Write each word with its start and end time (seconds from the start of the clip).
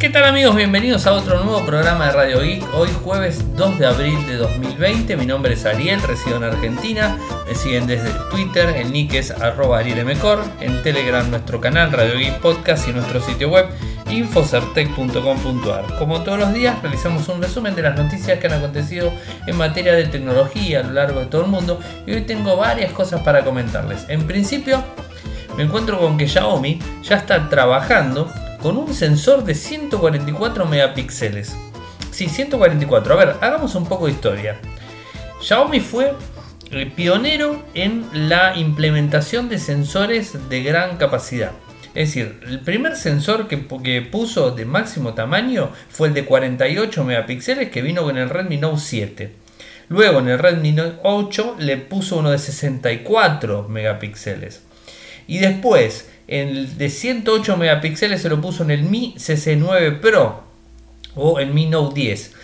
¿Qué 0.00 0.08
tal 0.08 0.24
amigos? 0.24 0.56
Bienvenidos 0.56 1.06
a 1.06 1.12
otro 1.12 1.44
nuevo 1.44 1.66
programa 1.66 2.06
de 2.06 2.12
Radio 2.12 2.40
Geek. 2.40 2.64
Hoy 2.72 2.88
jueves 3.04 3.44
2 3.54 3.78
de 3.78 3.86
abril 3.86 4.26
de 4.26 4.36
2020. 4.36 5.14
Mi 5.18 5.26
nombre 5.26 5.52
es 5.52 5.66
Ariel, 5.66 6.00
resido 6.00 6.38
en 6.38 6.44
Argentina. 6.44 7.18
Me 7.46 7.54
siguen 7.54 7.86
desde 7.86 8.08
Twitter, 8.30 8.70
el 8.70 8.94
nick 8.94 9.12
es 9.12 9.30
arroba 9.30 9.80
arielmcor. 9.80 10.42
En 10.62 10.82
Telegram 10.82 11.28
nuestro 11.28 11.60
canal 11.60 11.92
Radio 11.92 12.18
Geek 12.18 12.38
Podcast 12.38 12.88
y 12.88 12.92
nuestro 12.92 13.20
sitio 13.20 13.50
web 13.50 13.66
infocertec.com.ar. 14.08 15.98
Como 15.98 16.22
todos 16.22 16.38
los 16.38 16.54
días 16.54 16.80
realizamos 16.80 17.28
un 17.28 17.42
resumen 17.42 17.76
de 17.76 17.82
las 17.82 17.94
noticias 17.94 18.38
que 18.38 18.46
han 18.46 18.54
acontecido 18.54 19.12
en 19.46 19.58
materia 19.58 19.92
de 19.92 20.06
tecnología 20.06 20.80
a 20.80 20.84
lo 20.84 20.92
largo 20.92 21.20
de 21.20 21.26
todo 21.26 21.42
el 21.42 21.48
mundo 21.48 21.78
y 22.06 22.14
hoy 22.14 22.22
tengo 22.22 22.56
varias 22.56 22.92
cosas 22.92 23.20
para 23.20 23.44
comentarles. 23.44 24.06
En 24.08 24.26
principio 24.26 24.82
me 25.58 25.64
encuentro 25.64 25.98
con 25.98 26.16
que 26.16 26.26
Xiaomi 26.26 26.80
ya 27.02 27.16
está 27.16 27.50
trabajando 27.50 28.32
con 28.62 28.76
un 28.76 28.92
sensor 28.94 29.44
de 29.44 29.54
144 29.54 30.66
megapíxeles. 30.66 31.56
Sí, 32.10 32.28
144. 32.28 33.14
A 33.14 33.16
ver, 33.16 33.36
hagamos 33.40 33.74
un 33.74 33.86
poco 33.86 34.06
de 34.06 34.12
historia. 34.12 34.60
Xiaomi 35.40 35.80
fue 35.80 36.12
el 36.70 36.92
pionero 36.92 37.62
en 37.74 38.06
la 38.12 38.56
implementación 38.56 39.48
de 39.48 39.58
sensores 39.58 40.48
de 40.48 40.62
gran 40.62 40.96
capacidad. 40.96 41.52
Es 41.94 42.08
decir, 42.08 42.40
el 42.46 42.60
primer 42.60 42.96
sensor 42.96 43.48
que, 43.48 43.56
puso 44.02 44.52
de 44.52 44.64
máximo 44.64 45.14
tamaño 45.14 45.70
fue 45.88 46.08
el 46.08 46.14
de 46.14 46.24
48 46.24 47.04
megapíxeles 47.04 47.70
que 47.70 47.82
vino 47.82 48.04
con 48.04 48.16
el 48.16 48.30
Redmi 48.30 48.58
Note 48.58 48.80
7. 48.80 49.32
Luego 49.88 50.20
en 50.20 50.28
el 50.28 50.38
Redmi 50.38 50.72
Note 50.72 50.98
8 51.02 51.56
le 51.58 51.78
puso 51.78 52.18
uno 52.18 52.30
de 52.30 52.38
64 52.38 53.66
megapíxeles. 53.68 54.62
Y 55.26 55.38
después 55.38 56.08
el 56.30 56.78
de 56.78 56.88
108 56.88 57.56
megapíxeles 57.56 58.22
se 58.22 58.28
lo 58.28 58.40
puso 58.40 58.62
en 58.62 58.70
el 58.70 58.84
Mi 58.84 59.14
CC9 59.18 60.00
Pro 60.00 60.44
o 61.16 61.40
el 61.40 61.52
Mi 61.52 61.66
Note 61.66 62.00
10. 62.00 62.34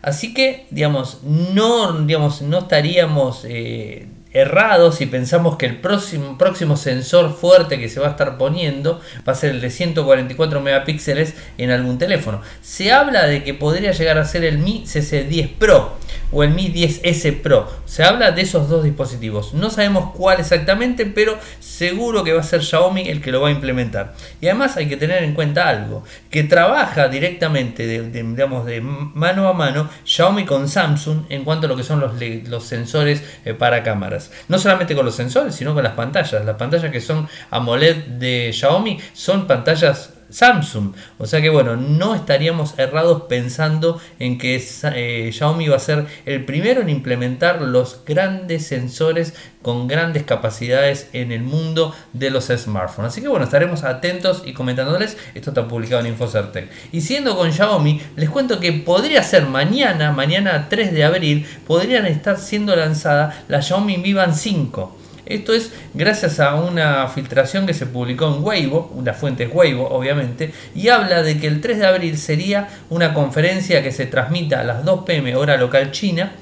Así 0.00 0.32
que, 0.32 0.66
digamos, 0.70 1.22
no, 1.24 1.92
digamos, 2.04 2.40
no 2.40 2.60
estaríamos 2.60 3.44
eh, 3.44 4.06
errados 4.32 4.96
si 4.96 5.06
pensamos 5.06 5.56
que 5.56 5.66
el 5.66 5.78
próximo, 5.78 6.38
próximo 6.38 6.76
sensor 6.76 7.34
fuerte 7.34 7.78
que 7.78 7.88
se 7.88 8.00
va 8.00 8.08
a 8.08 8.10
estar 8.10 8.38
poniendo 8.38 9.00
va 9.26 9.32
a 9.32 9.36
ser 9.36 9.50
el 9.50 9.60
de 9.60 9.70
144 9.70 10.60
megapíxeles 10.60 11.34
en 11.58 11.70
algún 11.70 11.98
teléfono. 11.98 12.40
Se 12.62 12.92
habla 12.92 13.26
de 13.26 13.44
que 13.44 13.54
podría 13.54 13.92
llegar 13.92 14.18
a 14.18 14.24
ser 14.24 14.44
el 14.44 14.58
Mi 14.58 14.84
CC10 14.84 15.56
Pro 15.58 15.96
o 16.30 16.42
el 16.42 16.50
Mi 16.50 16.72
10S 16.72 17.40
Pro. 17.42 17.70
Se 17.84 18.02
habla 18.04 18.32
de 18.32 18.42
esos 18.42 18.68
dos 18.68 18.84
dispositivos. 18.84 19.54
No 19.54 19.70
sabemos 19.70 20.12
cuál 20.14 20.40
exactamente, 20.40 21.04
pero 21.06 21.38
seguro 21.60 22.24
que 22.24 22.32
va 22.32 22.40
a 22.40 22.44
ser 22.44 22.62
Xiaomi 22.62 23.08
el 23.08 23.20
que 23.20 23.32
lo 23.32 23.42
va 23.42 23.48
a 23.48 23.52
implementar. 23.52 24.14
Y 24.40 24.46
además 24.46 24.76
hay 24.76 24.88
que 24.88 24.96
tener 24.96 25.22
en 25.22 25.34
cuenta 25.34 25.68
algo, 25.68 26.04
que 26.30 26.42
trabaja 26.42 27.08
directamente 27.08 27.86
de, 27.86 28.22
digamos, 28.22 28.64
de 28.64 28.80
mano 28.80 29.48
a 29.48 29.52
mano 29.52 29.90
Xiaomi 30.04 30.46
con 30.46 30.68
Samsung 30.68 31.24
en 31.28 31.44
cuanto 31.44 31.66
a 31.66 31.68
lo 31.68 31.76
que 31.76 31.82
son 31.82 32.00
los, 32.00 32.12
los 32.48 32.64
sensores 32.64 33.22
eh, 33.44 33.52
para 33.52 33.82
cámaras. 33.82 34.21
No 34.48 34.58
solamente 34.58 34.94
con 34.94 35.04
los 35.04 35.14
sensores, 35.14 35.54
sino 35.54 35.74
con 35.74 35.82
las 35.82 35.94
pantallas. 35.94 36.44
Las 36.44 36.56
pantallas 36.56 36.90
que 36.90 37.00
son 37.00 37.28
AMOLED 37.50 37.96
de 38.18 38.50
Xiaomi 38.52 38.98
son 39.12 39.46
pantallas 39.46 40.10
Samsung. 40.32 40.94
O 41.18 41.26
sea 41.26 41.40
que 41.40 41.50
bueno, 41.50 41.76
no 41.76 42.14
estaríamos 42.14 42.78
errados 42.78 43.24
pensando 43.28 44.00
en 44.18 44.38
que 44.38 44.62
eh, 44.94 45.30
Xiaomi 45.32 45.68
va 45.68 45.76
a 45.76 45.80
ser 45.80 46.06
el 46.24 46.44
primero 46.44 46.80
en 46.80 46.88
implementar 46.88 47.62
los 47.62 48.00
grandes 48.04 48.66
sensores 48.66 49.34
con 49.62 49.86
grandes 49.86 50.24
capacidades 50.24 51.08
en 51.12 51.30
el 51.30 51.42
mundo 51.42 51.94
de 52.12 52.30
los 52.30 52.46
smartphones. 52.46 53.12
Así 53.12 53.20
que 53.20 53.28
bueno, 53.28 53.44
estaremos 53.44 53.84
atentos 53.84 54.42
y 54.44 54.52
comentándoles. 54.52 55.16
Esto 55.34 55.50
está 55.50 55.68
publicado 55.68 56.00
en 56.00 56.08
Infocertec. 56.08 56.68
Y 56.90 57.02
siendo 57.02 57.36
con 57.36 57.52
Xiaomi, 57.52 58.00
les 58.16 58.28
cuento 58.28 58.58
que 58.58 58.72
podría 58.72 59.22
ser 59.22 59.46
mañana, 59.46 60.12
mañana 60.12 60.68
3 60.68 60.92
de 60.92 61.04
abril, 61.04 61.46
podrían 61.66 62.06
estar 62.06 62.38
siendo 62.38 62.74
lanzada 62.74 63.44
la 63.48 63.62
Xiaomi 63.62 63.98
Mi 63.98 64.12
Band 64.12 64.34
5. 64.34 65.01
Esto 65.32 65.54
es 65.54 65.72
gracias 65.94 66.40
a 66.40 66.56
una 66.56 67.08
filtración 67.08 67.64
que 67.64 67.72
se 67.72 67.86
publicó 67.86 68.26
en 68.26 68.44
Weibo, 68.44 68.92
una 68.94 69.14
fuente 69.14 69.46
Weibo 69.46 69.88
obviamente, 69.88 70.52
y 70.74 70.88
habla 70.88 71.22
de 71.22 71.38
que 71.38 71.46
el 71.46 71.62
3 71.62 71.78
de 71.78 71.86
abril 71.86 72.18
sería 72.18 72.68
una 72.90 73.14
conferencia 73.14 73.82
que 73.82 73.92
se 73.92 74.04
transmita 74.04 74.60
a 74.60 74.64
las 74.64 74.84
2 74.84 75.04
pm 75.06 75.34
hora 75.34 75.56
local 75.56 75.90
china 75.90 76.32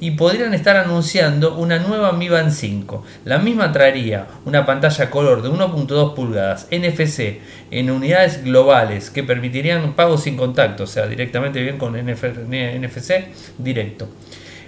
y 0.00 0.12
podrían 0.12 0.52
estar 0.52 0.76
anunciando 0.76 1.54
una 1.58 1.78
nueva 1.78 2.10
Mi 2.10 2.28
Band 2.28 2.50
5. 2.50 3.04
La 3.24 3.38
misma 3.38 3.70
traería 3.70 4.26
una 4.44 4.66
pantalla 4.66 5.10
color 5.10 5.42
de 5.42 5.50
1.2 5.50 6.14
pulgadas 6.14 6.66
NFC 6.72 7.38
en 7.70 7.88
unidades 7.88 8.42
globales 8.42 9.10
que 9.10 9.22
permitirían 9.22 9.92
pagos 9.92 10.24
sin 10.24 10.36
contacto, 10.36 10.82
o 10.82 10.88
sea, 10.88 11.06
directamente 11.06 11.62
bien 11.62 11.78
con 11.78 11.92
NFC 11.92 13.12
directo. 13.58 14.08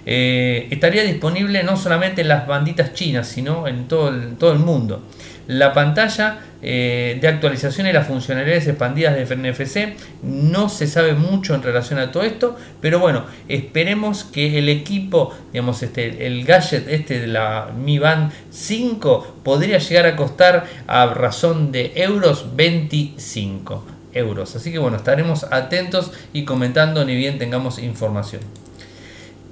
Eh, 0.05 0.67
estaría 0.71 1.03
disponible 1.03 1.63
no 1.63 1.77
solamente 1.77 2.21
en 2.21 2.27
las 2.27 2.47
banditas 2.47 2.93
chinas, 2.93 3.27
sino 3.27 3.67
en 3.67 3.87
todo 3.87 4.09
el, 4.09 4.35
todo 4.35 4.51
el 4.53 4.59
mundo. 4.59 5.03
La 5.47 5.73
pantalla 5.73 6.39
eh, 6.61 7.17
de 7.19 7.27
actualización 7.27 7.87
y 7.87 7.91
las 7.91 8.07
funcionalidades 8.07 8.65
expandidas 8.67 9.15
de 9.15 9.35
NFC 9.35 9.97
no 10.23 10.69
se 10.69 10.87
sabe 10.87 11.13
mucho 11.13 11.53
en 11.53 11.61
relación 11.61 11.99
a 11.99 12.13
todo 12.13 12.23
esto, 12.23 12.55
pero 12.79 12.99
bueno, 12.99 13.25
esperemos 13.49 14.23
que 14.23 14.57
el 14.57 14.69
equipo, 14.69 15.35
digamos, 15.51 15.83
este, 15.83 16.25
el 16.25 16.45
gadget 16.45 16.87
este 16.87 17.19
de 17.19 17.27
la 17.27 17.71
Mi 17.77 17.99
Band 17.99 18.31
5 18.51 19.39
podría 19.43 19.79
llegar 19.79 20.05
a 20.05 20.15
costar 20.15 20.65
a 20.87 21.07
razón 21.07 21.73
de 21.73 21.91
euros 21.95 22.55
25 22.55 23.85
euros. 24.13 24.55
Así 24.55 24.71
que 24.71 24.79
bueno, 24.79 24.95
estaremos 24.95 25.45
atentos 25.51 26.13
y 26.31 26.45
comentando 26.45 27.03
ni 27.03 27.15
bien 27.15 27.37
tengamos 27.37 27.79
información. 27.79 28.62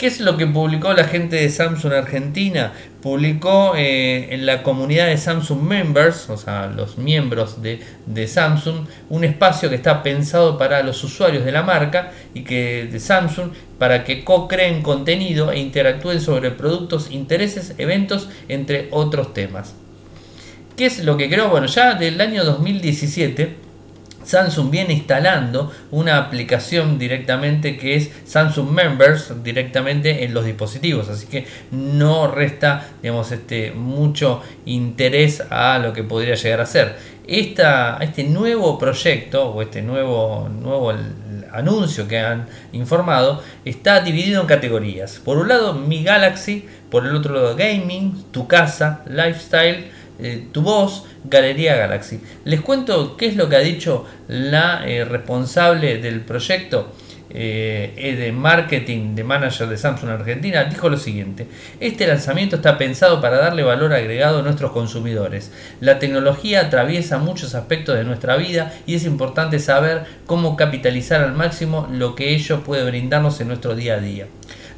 ¿Qué 0.01 0.07
es 0.07 0.19
lo 0.19 0.35
que 0.35 0.47
publicó 0.47 0.93
la 0.93 1.03
gente 1.03 1.35
de 1.35 1.47
Samsung 1.47 1.93
Argentina? 1.93 2.73
Publicó 3.03 3.75
eh, 3.77 4.33
en 4.33 4.47
la 4.47 4.63
comunidad 4.63 5.05
de 5.05 5.15
Samsung 5.15 5.61
Members, 5.61 6.27
o 6.31 6.37
sea, 6.37 6.73
los 6.75 6.97
miembros 6.97 7.61
de, 7.61 8.27
Samsung, 8.27 8.87
un 9.11 9.23
espacio 9.23 9.69
que 9.69 9.75
está 9.75 10.01
pensado 10.01 10.57
para 10.57 10.81
los 10.81 11.03
usuarios 11.03 11.45
de 11.45 11.51
la 11.51 11.61
marca 11.61 12.13
y 12.33 12.41
que 12.41 12.89
de 12.91 12.99
Samsung 12.99 13.51
para 13.77 14.03
que 14.03 14.23
co-creen 14.23 14.81
contenido 14.81 15.51
e 15.51 15.59
interactúen 15.59 16.19
sobre 16.19 16.49
productos, 16.49 17.11
intereses, 17.11 17.75
eventos, 17.77 18.27
entre 18.49 18.87
otros 18.89 19.35
temas. 19.35 19.75
¿Qué 20.75 20.87
es 20.87 21.03
lo 21.03 21.15
que 21.15 21.29
creo? 21.29 21.49
Bueno, 21.49 21.67
ya 21.67 21.93
del 21.93 22.19
año 22.19 22.43
2017 22.43 23.55
Samsung 24.23 24.69
viene 24.69 24.93
instalando 24.93 25.71
una 25.91 26.17
aplicación 26.17 26.99
directamente 26.99 27.77
que 27.77 27.95
es 27.95 28.11
Samsung 28.25 28.69
Members 28.69 29.43
directamente 29.43 30.23
en 30.23 30.33
los 30.33 30.45
dispositivos, 30.45 31.09
así 31.09 31.27
que 31.27 31.45
no 31.71 32.27
resta 32.27 32.87
digamos, 33.01 33.31
este, 33.31 33.71
mucho 33.71 34.41
interés 34.65 35.43
a 35.49 35.79
lo 35.79 35.93
que 35.93 36.03
podría 36.03 36.35
llegar 36.35 36.61
a 36.61 36.65
ser. 36.65 36.95
Esta, 37.27 37.97
este 38.01 38.23
nuevo 38.23 38.77
proyecto 38.77 39.51
o 39.51 39.61
este 39.61 39.81
nuevo, 39.81 40.49
nuevo 40.49 40.91
anuncio 41.51 42.07
que 42.07 42.19
han 42.19 42.47
informado 42.71 43.41
está 43.63 44.01
dividido 44.01 44.41
en 44.41 44.47
categorías. 44.47 45.21
Por 45.23 45.37
un 45.37 45.47
lado 45.47 45.73
Mi 45.73 46.03
Galaxy, 46.03 46.65
por 46.89 47.05
el 47.05 47.15
otro 47.15 47.35
lado 47.35 47.55
Gaming, 47.55 48.25
Tu 48.31 48.47
Casa, 48.47 49.01
Lifestyle, 49.07 49.90
eh, 50.21 50.47
Tu 50.51 50.61
Voz, 50.61 51.05
Galería 51.23 51.75
Galaxy. 51.75 52.19
Les 52.45 52.61
cuento 52.61 53.17
qué 53.17 53.27
es 53.27 53.35
lo 53.35 53.49
que 53.49 53.55
ha 53.55 53.59
dicho 53.59 54.05
la 54.27 54.83
eh, 54.85 55.05
responsable 55.05 55.97
del 55.97 56.21
proyecto 56.21 56.91
eh, 57.33 58.15
de 58.19 58.31
marketing 58.33 59.15
de 59.15 59.23
manager 59.23 59.67
de 59.67 59.77
Samsung 59.77 60.09
Argentina. 60.09 60.65
Dijo 60.65 60.89
lo 60.89 60.97
siguiente, 60.97 61.47
este 61.79 62.05
lanzamiento 62.05 62.57
está 62.57 62.77
pensado 62.77 63.21
para 63.21 63.37
darle 63.37 63.63
valor 63.63 63.93
agregado 63.93 64.39
a 64.39 64.41
nuestros 64.41 64.71
consumidores. 64.71 65.51
La 65.79 65.97
tecnología 65.97 66.61
atraviesa 66.61 67.19
muchos 67.19 67.55
aspectos 67.55 67.95
de 67.95 68.03
nuestra 68.03 68.35
vida 68.35 68.73
y 68.85 68.95
es 68.95 69.05
importante 69.05 69.59
saber 69.59 70.03
cómo 70.25 70.57
capitalizar 70.57 71.21
al 71.21 71.33
máximo 71.33 71.87
lo 71.89 72.15
que 72.15 72.33
ello 72.35 72.63
puede 72.63 72.83
brindarnos 72.83 73.39
en 73.39 73.47
nuestro 73.47 73.75
día 73.75 73.95
a 73.95 73.99
día. 73.99 74.27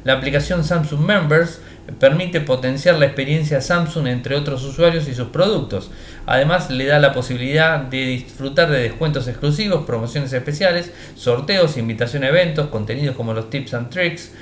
La 0.04 0.12
aplicación 0.12 0.64
Samsung 0.64 1.00
Members 1.00 1.60
permite 1.98 2.40
potenciar 2.40 2.96
la 2.96 3.06
experiencia 3.06 3.60
Samsung 3.60 4.06
entre 4.06 4.36
otros 4.36 4.64
usuarios 4.64 5.06
y 5.08 5.14
sus 5.14 5.28
productos. 5.28 5.90
Además 6.26 6.70
le 6.70 6.86
da 6.86 6.98
la 6.98 7.12
posibilidad 7.12 7.78
de 7.78 8.06
disfrutar 8.06 8.70
de 8.70 8.80
descuentos 8.80 9.28
exclusivos, 9.28 9.84
promociones 9.84 10.32
especiales, 10.32 10.92
sorteos, 11.14 11.76
invitación 11.76 12.24
a 12.24 12.28
eventos, 12.28 12.68
contenidos 12.68 13.16
como 13.16 13.34
los 13.34 13.50
tips 13.50 13.74
and 13.74 13.90
tricks. 13.90 14.32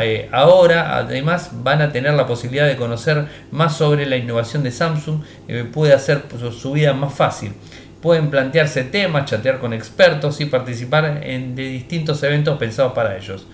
Eh, 0.00 0.28
ahora 0.30 0.96
además 0.96 1.50
van 1.52 1.82
a 1.82 1.90
tener 1.90 2.14
la 2.14 2.26
posibilidad 2.26 2.66
de 2.66 2.76
conocer 2.76 3.26
más 3.50 3.76
sobre 3.76 4.06
la 4.06 4.16
innovación 4.16 4.62
de 4.62 4.70
Samsung, 4.70 5.22
eh, 5.48 5.64
puede 5.70 5.94
hacer 5.94 6.22
su 6.52 6.72
vida 6.72 6.92
más 6.92 7.14
fácil. 7.14 7.54
Pueden 8.00 8.30
plantearse 8.30 8.84
temas, 8.84 9.26
chatear 9.28 9.58
con 9.58 9.72
expertos 9.72 10.40
y 10.40 10.46
participar 10.46 11.20
en, 11.22 11.54
de 11.54 11.64
distintos 11.64 12.22
eventos 12.22 12.56
pensados 12.58 12.92
para 12.92 13.16
ellos. 13.16 13.46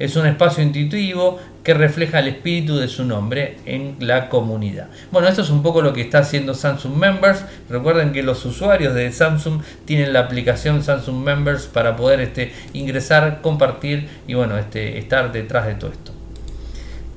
Es 0.00 0.16
un 0.16 0.26
espacio 0.26 0.64
intuitivo 0.64 1.38
que 1.62 1.74
refleja 1.74 2.20
el 2.20 2.28
espíritu 2.28 2.78
de 2.78 2.88
su 2.88 3.04
nombre 3.04 3.58
en 3.66 3.96
la 3.98 4.30
comunidad. 4.30 4.88
Bueno, 5.12 5.28
esto 5.28 5.42
es 5.42 5.50
un 5.50 5.62
poco 5.62 5.82
lo 5.82 5.92
que 5.92 6.00
está 6.00 6.20
haciendo 6.20 6.54
Samsung 6.54 6.96
Members. 6.96 7.44
Recuerden 7.68 8.12
que 8.12 8.22
los 8.22 8.42
usuarios 8.46 8.94
de 8.94 9.12
Samsung 9.12 9.60
tienen 9.84 10.14
la 10.14 10.20
aplicación 10.20 10.82
Samsung 10.82 11.22
Members 11.22 11.66
para 11.66 11.96
poder 11.96 12.20
este, 12.20 12.50
ingresar, 12.72 13.42
compartir 13.42 14.08
y 14.26 14.32
bueno, 14.32 14.56
este, 14.56 14.96
estar 14.96 15.32
detrás 15.32 15.66
de 15.66 15.74
todo 15.74 15.92
esto. 15.92 16.12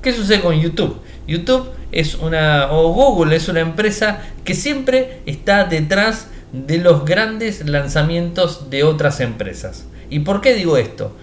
¿Qué 0.02 0.12
sucede 0.12 0.42
con 0.42 0.60
YouTube? 0.60 1.00
YouTube 1.26 1.70
es 1.90 2.16
una, 2.16 2.70
o 2.70 2.92
Google 2.92 3.34
es 3.34 3.48
una 3.48 3.60
empresa 3.60 4.20
que 4.44 4.54
siempre 4.54 5.22
está 5.24 5.64
detrás 5.64 6.28
de 6.52 6.76
los 6.76 7.06
grandes 7.06 7.66
lanzamientos 7.66 8.68
de 8.68 8.84
otras 8.84 9.20
empresas. 9.20 9.86
¿Y 10.10 10.18
por 10.18 10.42
qué 10.42 10.52
digo 10.52 10.76
esto? 10.76 11.16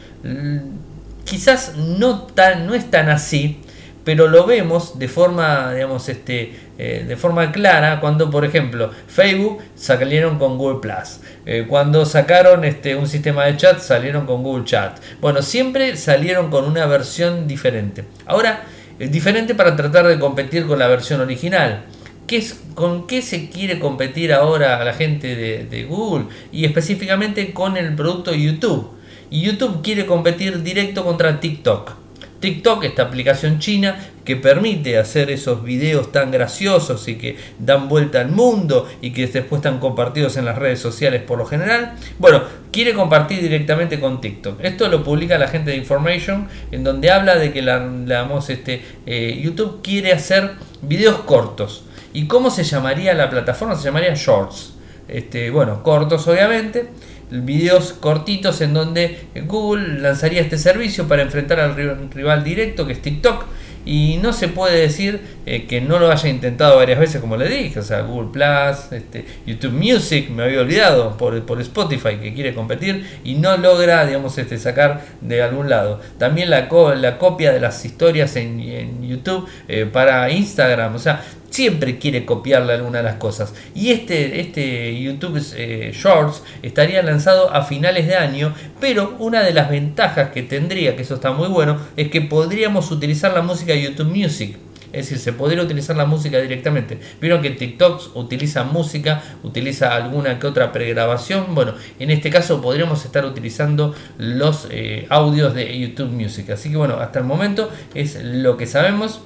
Quizás 1.31 1.77
no, 1.77 2.23
tan, 2.23 2.73
es 2.73 2.91
tan 2.91 3.07
así, 3.07 3.61
pero 4.03 4.27
lo 4.27 4.45
vemos 4.45 4.99
de 4.99 5.07
forma, 5.07 5.73
digamos, 5.73 6.09
este, 6.09 6.53
eh, 6.77 7.05
de 7.07 7.15
forma 7.15 7.53
clara 7.53 8.01
cuando, 8.01 8.29
por 8.29 8.43
ejemplo, 8.43 8.91
Facebook 9.07 9.59
salieron 9.73 10.37
con 10.37 10.57
Google 10.57 10.81
Plus, 10.81 11.21
eh, 11.45 11.65
cuando 11.69 12.05
sacaron 12.05 12.65
este, 12.65 12.97
un 12.97 13.07
sistema 13.07 13.45
de 13.45 13.55
chat 13.55 13.79
salieron 13.79 14.25
con 14.25 14.43
Google 14.43 14.65
Chat. 14.65 14.99
Bueno, 15.21 15.41
siempre 15.41 15.95
salieron 15.95 16.51
con 16.51 16.65
una 16.65 16.85
versión 16.85 17.47
diferente. 17.47 18.03
Ahora, 18.25 18.63
diferente 18.99 19.55
para 19.55 19.77
tratar 19.77 20.07
de 20.07 20.19
competir 20.19 20.67
con 20.67 20.79
la 20.79 20.87
versión 20.89 21.21
original. 21.21 21.85
¿Qué 22.27 22.39
es, 22.39 22.59
¿Con 22.75 23.07
qué 23.07 23.21
se 23.21 23.49
quiere 23.49 23.79
competir 23.79 24.33
ahora 24.33 24.83
la 24.83 24.93
gente 24.93 25.63
de 25.63 25.85
Google? 25.85 26.25
Y 26.51 26.65
específicamente 26.65 27.53
con 27.53 27.77
el 27.77 27.95
producto 27.95 28.35
YouTube. 28.35 28.99
Y 29.31 29.41
YouTube 29.43 29.81
quiere 29.81 30.05
competir 30.05 30.61
directo 30.61 31.05
contra 31.05 31.39
TikTok. 31.39 31.93
TikTok, 32.41 32.83
esta 32.83 33.03
aplicación 33.03 33.59
china 33.59 33.97
que 34.25 34.35
permite 34.35 34.97
hacer 34.97 35.31
esos 35.31 35.63
videos 35.63 36.11
tan 36.11 36.31
graciosos 36.31 37.07
y 37.07 37.15
que 37.15 37.37
dan 37.57 37.87
vuelta 37.87 38.19
al 38.19 38.29
mundo 38.29 38.89
y 38.99 39.11
que 39.13 39.27
después 39.27 39.59
están 39.59 39.79
compartidos 39.79 40.35
en 40.35 40.43
las 40.43 40.57
redes 40.57 40.79
sociales 40.79 41.21
por 41.21 41.37
lo 41.37 41.45
general. 41.45 41.93
Bueno, 42.19 42.41
quiere 42.73 42.93
compartir 42.93 43.41
directamente 43.41 44.01
con 44.01 44.19
TikTok. 44.19 44.59
Esto 44.63 44.89
lo 44.89 45.01
publica 45.01 45.37
la 45.37 45.47
gente 45.47 45.71
de 45.71 45.77
Information 45.77 46.49
en 46.71 46.83
donde 46.83 47.09
habla 47.09 47.37
de 47.37 47.53
que 47.53 47.61
la, 47.61 48.27
este, 48.49 48.81
eh, 49.05 49.39
YouTube 49.41 49.81
quiere 49.81 50.11
hacer 50.11 50.51
videos 50.81 51.19
cortos. 51.19 51.85
¿Y 52.11 52.25
cómo 52.25 52.49
se 52.49 52.65
llamaría 52.65 53.13
la 53.13 53.29
plataforma? 53.29 53.77
Se 53.77 53.83
llamaría 53.85 54.13
Shorts. 54.13 54.73
Este, 55.07 55.49
bueno, 55.51 55.83
cortos 55.83 56.27
obviamente 56.27 56.89
videos 57.31 57.93
cortitos 57.93 58.61
en 58.61 58.73
donde 58.73 59.27
Google 59.47 60.01
lanzaría 60.01 60.41
este 60.41 60.57
servicio 60.57 61.07
para 61.07 61.21
enfrentar 61.21 61.59
al 61.59 61.75
rival 61.75 62.43
directo 62.43 62.85
que 62.85 62.93
es 62.93 63.01
TikTok. 63.01 63.45
Y 63.83 64.19
no 64.21 64.31
se 64.31 64.47
puede 64.47 64.79
decir 64.79 65.21
eh, 65.47 65.65
que 65.65 65.81
no 65.81 65.97
lo 65.97 66.11
haya 66.11 66.29
intentado 66.29 66.77
varias 66.77 66.99
veces 66.99 67.19
como 67.19 67.35
le 67.35 67.49
dije, 67.49 67.79
o 67.79 67.83
sea, 67.83 68.01
Google 68.01 68.29
Plus, 68.31 68.91
este, 68.91 69.25
YouTube 69.47 69.71
Music, 69.71 70.29
me 70.29 70.43
había 70.43 70.61
olvidado 70.61 71.17
por, 71.17 71.43
por, 71.47 71.59
Spotify 71.61 72.17
que 72.21 72.33
quiere 72.35 72.53
competir 72.53 73.07
y 73.23 73.33
no 73.35 73.57
logra, 73.57 74.05
digamos, 74.05 74.37
este, 74.37 74.59
sacar 74.59 75.01
de 75.21 75.41
algún 75.41 75.67
lado. 75.67 75.99
También 76.19 76.51
la, 76.51 76.69
la 76.95 77.17
copia 77.17 77.51
de 77.51 77.59
las 77.59 77.83
historias 77.83 78.35
en, 78.35 78.61
YouTube 79.01 79.47
eh, 79.67 79.87
para 79.91 80.29
Instagram, 80.29 80.95
o 80.95 80.99
sea, 80.99 81.23
siempre 81.51 81.99
quiere 81.99 82.25
copiarle 82.25 82.73
alguna 82.73 82.99
de 82.99 83.03
las 83.03 83.15
cosas. 83.15 83.53
Y 83.75 83.91
este, 83.91 84.39
este 84.39 84.99
YouTube 84.99 85.39
eh, 85.55 85.91
Shorts 85.93 86.41
estaría 86.63 87.03
lanzado 87.03 87.53
a 87.53 87.63
finales 87.63 88.07
de 88.07 88.15
año, 88.15 88.55
pero 88.79 89.15
una 89.19 89.43
de 89.43 89.53
las 89.53 89.69
ventajas 89.69 90.31
que 90.31 90.41
tendría, 90.41 90.95
que 90.95 91.03
eso 91.03 91.15
está 91.15 91.31
muy 91.31 91.49
bueno, 91.49 91.77
es 91.95 92.09
que 92.09 92.21
podríamos 92.21 92.89
utilizar 92.89 93.33
la 93.33 93.43
música 93.43 93.73
de 93.73 93.83
YouTube 93.83 94.15
Music. 94.15 94.57
Es 94.93 95.05
decir, 95.05 95.19
se 95.19 95.33
podría 95.33 95.63
utilizar 95.63 95.95
la 95.95 96.05
música 96.05 96.39
directamente. 96.39 96.99
Vieron 97.21 97.41
que 97.41 97.51
TikTok 97.51 98.13
utiliza 98.15 98.65
música, 98.65 99.23
utiliza 99.41 99.95
alguna 99.95 100.37
que 100.37 100.47
otra 100.47 100.73
pregrabación. 100.73 101.55
Bueno, 101.55 101.75
en 101.97 102.11
este 102.11 102.29
caso 102.29 102.61
podríamos 102.61 103.05
estar 103.05 103.25
utilizando 103.25 103.95
los 104.17 104.67
eh, 104.69 105.05
audios 105.09 105.53
de 105.53 105.79
YouTube 105.79 106.11
Music. 106.11 106.49
Así 106.49 106.69
que 106.69 106.75
bueno, 106.75 106.95
hasta 106.95 107.19
el 107.19 107.25
momento 107.25 107.69
es 107.95 108.21
lo 108.21 108.57
que 108.57 108.67
sabemos. 108.67 109.21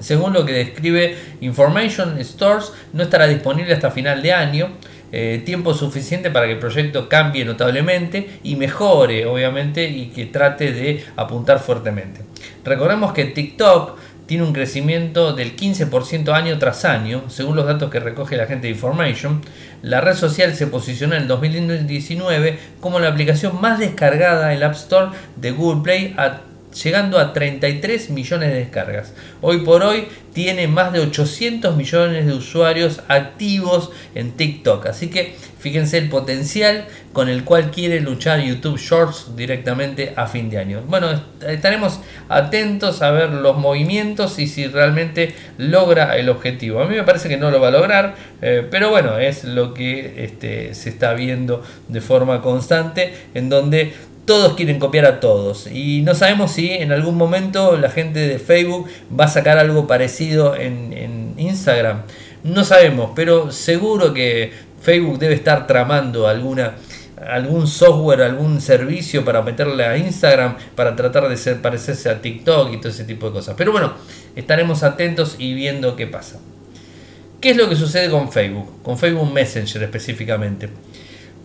Según 0.00 0.32
lo 0.32 0.44
que 0.44 0.52
describe 0.52 1.16
Information 1.40 2.18
Stores, 2.22 2.72
no 2.92 3.02
estará 3.02 3.26
disponible 3.26 3.72
hasta 3.72 3.90
final 3.90 4.22
de 4.22 4.32
año. 4.32 4.68
Eh, 5.12 5.42
tiempo 5.46 5.72
suficiente 5.72 6.30
para 6.30 6.46
que 6.46 6.54
el 6.54 6.58
proyecto 6.58 7.08
cambie 7.08 7.44
notablemente 7.44 8.38
y 8.42 8.56
mejore, 8.56 9.24
obviamente, 9.24 9.88
y 9.88 10.06
que 10.06 10.26
trate 10.26 10.72
de 10.72 11.04
apuntar 11.14 11.60
fuertemente. 11.60 12.22
Recordemos 12.64 13.12
que 13.12 13.24
TikTok 13.24 13.96
tiene 14.26 14.42
un 14.42 14.52
crecimiento 14.52 15.32
del 15.32 15.56
15% 15.56 16.32
año 16.32 16.58
tras 16.58 16.84
año, 16.84 17.22
según 17.28 17.54
los 17.54 17.66
datos 17.66 17.90
que 17.90 18.00
recoge 18.00 18.36
la 18.36 18.46
gente 18.46 18.66
de 18.66 18.72
Information. 18.72 19.40
La 19.82 20.00
red 20.00 20.14
social 20.14 20.54
se 20.54 20.66
posicionó 20.66 21.14
en 21.14 21.22
el 21.22 21.28
2019 21.28 22.58
como 22.80 22.98
la 22.98 23.08
aplicación 23.08 23.60
más 23.60 23.78
descargada 23.78 24.50
en 24.50 24.58
el 24.58 24.64
App 24.64 24.74
Store 24.74 25.16
de 25.36 25.52
Google 25.52 25.82
Play 25.84 26.14
llegando 26.82 27.18
a 27.18 27.32
33 27.32 28.10
millones 28.10 28.50
de 28.50 28.56
descargas. 28.56 29.12
Hoy 29.40 29.58
por 29.58 29.82
hoy 29.82 30.08
tiene 30.32 30.68
más 30.68 30.92
de 30.92 31.00
800 31.00 31.76
millones 31.76 32.26
de 32.26 32.34
usuarios 32.34 33.00
activos 33.08 33.90
en 34.14 34.32
TikTok. 34.32 34.86
Así 34.86 35.08
que 35.08 35.34
fíjense 35.58 35.96
el 35.96 36.10
potencial 36.10 36.84
con 37.14 37.30
el 37.30 37.44
cual 37.44 37.70
quiere 37.70 38.00
luchar 38.00 38.40
YouTube 38.40 38.78
Shorts 38.78 39.34
directamente 39.34 40.12
a 40.16 40.26
fin 40.26 40.50
de 40.50 40.58
año. 40.58 40.82
Bueno, 40.86 41.08
estaremos 41.48 42.00
atentos 42.28 43.00
a 43.00 43.10
ver 43.10 43.30
los 43.30 43.56
movimientos 43.56 44.38
y 44.38 44.46
si 44.46 44.66
realmente 44.66 45.34
logra 45.56 46.18
el 46.18 46.28
objetivo. 46.28 46.82
A 46.82 46.86
mí 46.86 46.94
me 46.94 47.04
parece 47.04 47.30
que 47.30 47.38
no 47.38 47.50
lo 47.50 47.58
va 47.58 47.68
a 47.68 47.70
lograr, 47.70 48.14
eh, 48.42 48.66
pero 48.70 48.90
bueno, 48.90 49.18
es 49.18 49.44
lo 49.44 49.72
que 49.72 50.24
este, 50.24 50.74
se 50.74 50.90
está 50.90 51.14
viendo 51.14 51.64
de 51.88 52.02
forma 52.02 52.42
constante, 52.42 53.14
en 53.32 53.48
donde 53.48 53.94
todos 54.26 54.54
quieren 54.54 54.78
copiar 54.78 55.06
a 55.06 55.20
todos. 55.20 55.68
Y 55.68 56.02
no 56.02 56.14
sabemos 56.14 56.50
si 56.50 56.70
en 56.70 56.92
algún 56.92 57.14
momento 57.14 57.76
la 57.76 57.90
gente 57.90 58.18
de 58.18 58.38
Facebook 58.38 58.88
va 59.18 59.24
a 59.24 59.28
sacar 59.28 59.56
algo 59.56 59.86
parecido 59.86 60.54
en, 60.54 60.94
Instagram. 61.38 62.02
No 62.44 62.64
sabemos, 62.64 63.10
pero 63.14 63.52
seguro 63.52 64.14
que 64.14 64.52
Facebook 64.80 65.18
debe 65.18 65.34
estar 65.34 65.66
tramando 65.66 66.28
alguna 66.28 66.76
algún 67.28 67.66
software, 67.66 68.22
algún 68.22 68.60
servicio 68.60 69.24
para 69.24 69.42
meterle 69.42 69.84
a 69.84 69.96
Instagram 69.96 70.56
para 70.74 70.96
tratar 70.96 71.28
de 71.28 71.36
ser, 71.36 71.60
parecerse 71.60 72.08
a 72.08 72.20
TikTok 72.20 72.72
y 72.72 72.76
todo 72.78 72.88
ese 72.88 73.04
tipo 73.04 73.26
de 73.26 73.32
cosas. 73.32 73.54
Pero 73.56 73.72
bueno, 73.72 73.92
estaremos 74.34 74.82
atentos 74.82 75.36
y 75.38 75.54
viendo 75.54 75.94
qué 75.94 76.06
pasa. 76.06 76.40
¿Qué 77.40 77.50
es 77.50 77.56
lo 77.56 77.68
que 77.68 77.76
sucede 77.76 78.10
con 78.10 78.32
Facebook? 78.32 78.82
Con 78.82 78.96
Facebook 78.96 79.30
Messenger 79.30 79.82
específicamente. 79.82 80.70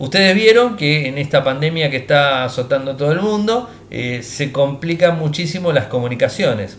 Ustedes 0.02 0.34
vieron 0.34 0.74
que 0.74 1.06
en 1.06 1.16
esta 1.16 1.44
pandemia 1.44 1.88
que 1.88 1.98
está 1.98 2.42
azotando 2.42 2.96
todo 2.96 3.12
el 3.12 3.20
mundo 3.20 3.70
eh, 3.88 4.24
se 4.24 4.50
complican 4.50 5.16
muchísimo 5.16 5.70
las 5.70 5.86
comunicaciones. 5.86 6.76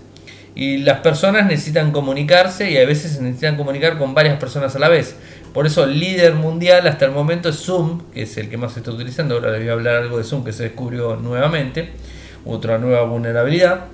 Y 0.56 0.80
las 0.80 1.00
personas 1.00 1.46
necesitan 1.46 1.94
comunicarse 1.94 2.70
y 2.70 2.76
a 2.76 2.86
veces 2.86 3.22
necesitan 3.22 3.56
comunicar 3.56 3.98
con 3.98 4.14
varias 4.14 4.38
personas 4.40 4.76
a 4.76 4.80
la 4.80 4.90
vez. 4.90 5.16
Por 5.54 5.66
eso 5.66 5.86
el 5.86 6.02
líder 6.02 6.34
mundial 6.34 6.86
hasta 6.86 7.06
el 7.06 7.12
momento 7.12 7.48
es 7.48 7.56
Zoom, 7.56 8.12
que 8.14 8.24
es 8.24 8.36
el 8.36 8.50
que 8.50 8.58
más 8.58 8.74
se 8.74 8.80
está 8.80 8.92
utilizando. 8.92 9.36
Ahora 9.36 9.52
les 9.52 9.62
voy 9.62 9.70
a 9.70 9.72
hablar 9.72 9.96
algo 10.02 10.18
de 10.18 10.26
Zoom 10.26 10.44
que 10.44 10.52
se 10.52 10.64
descubrió 10.64 11.16
nuevamente. 11.16 11.92
Otra 12.44 12.78
nueva 12.78 13.04
vulnerabilidad. 13.04 13.86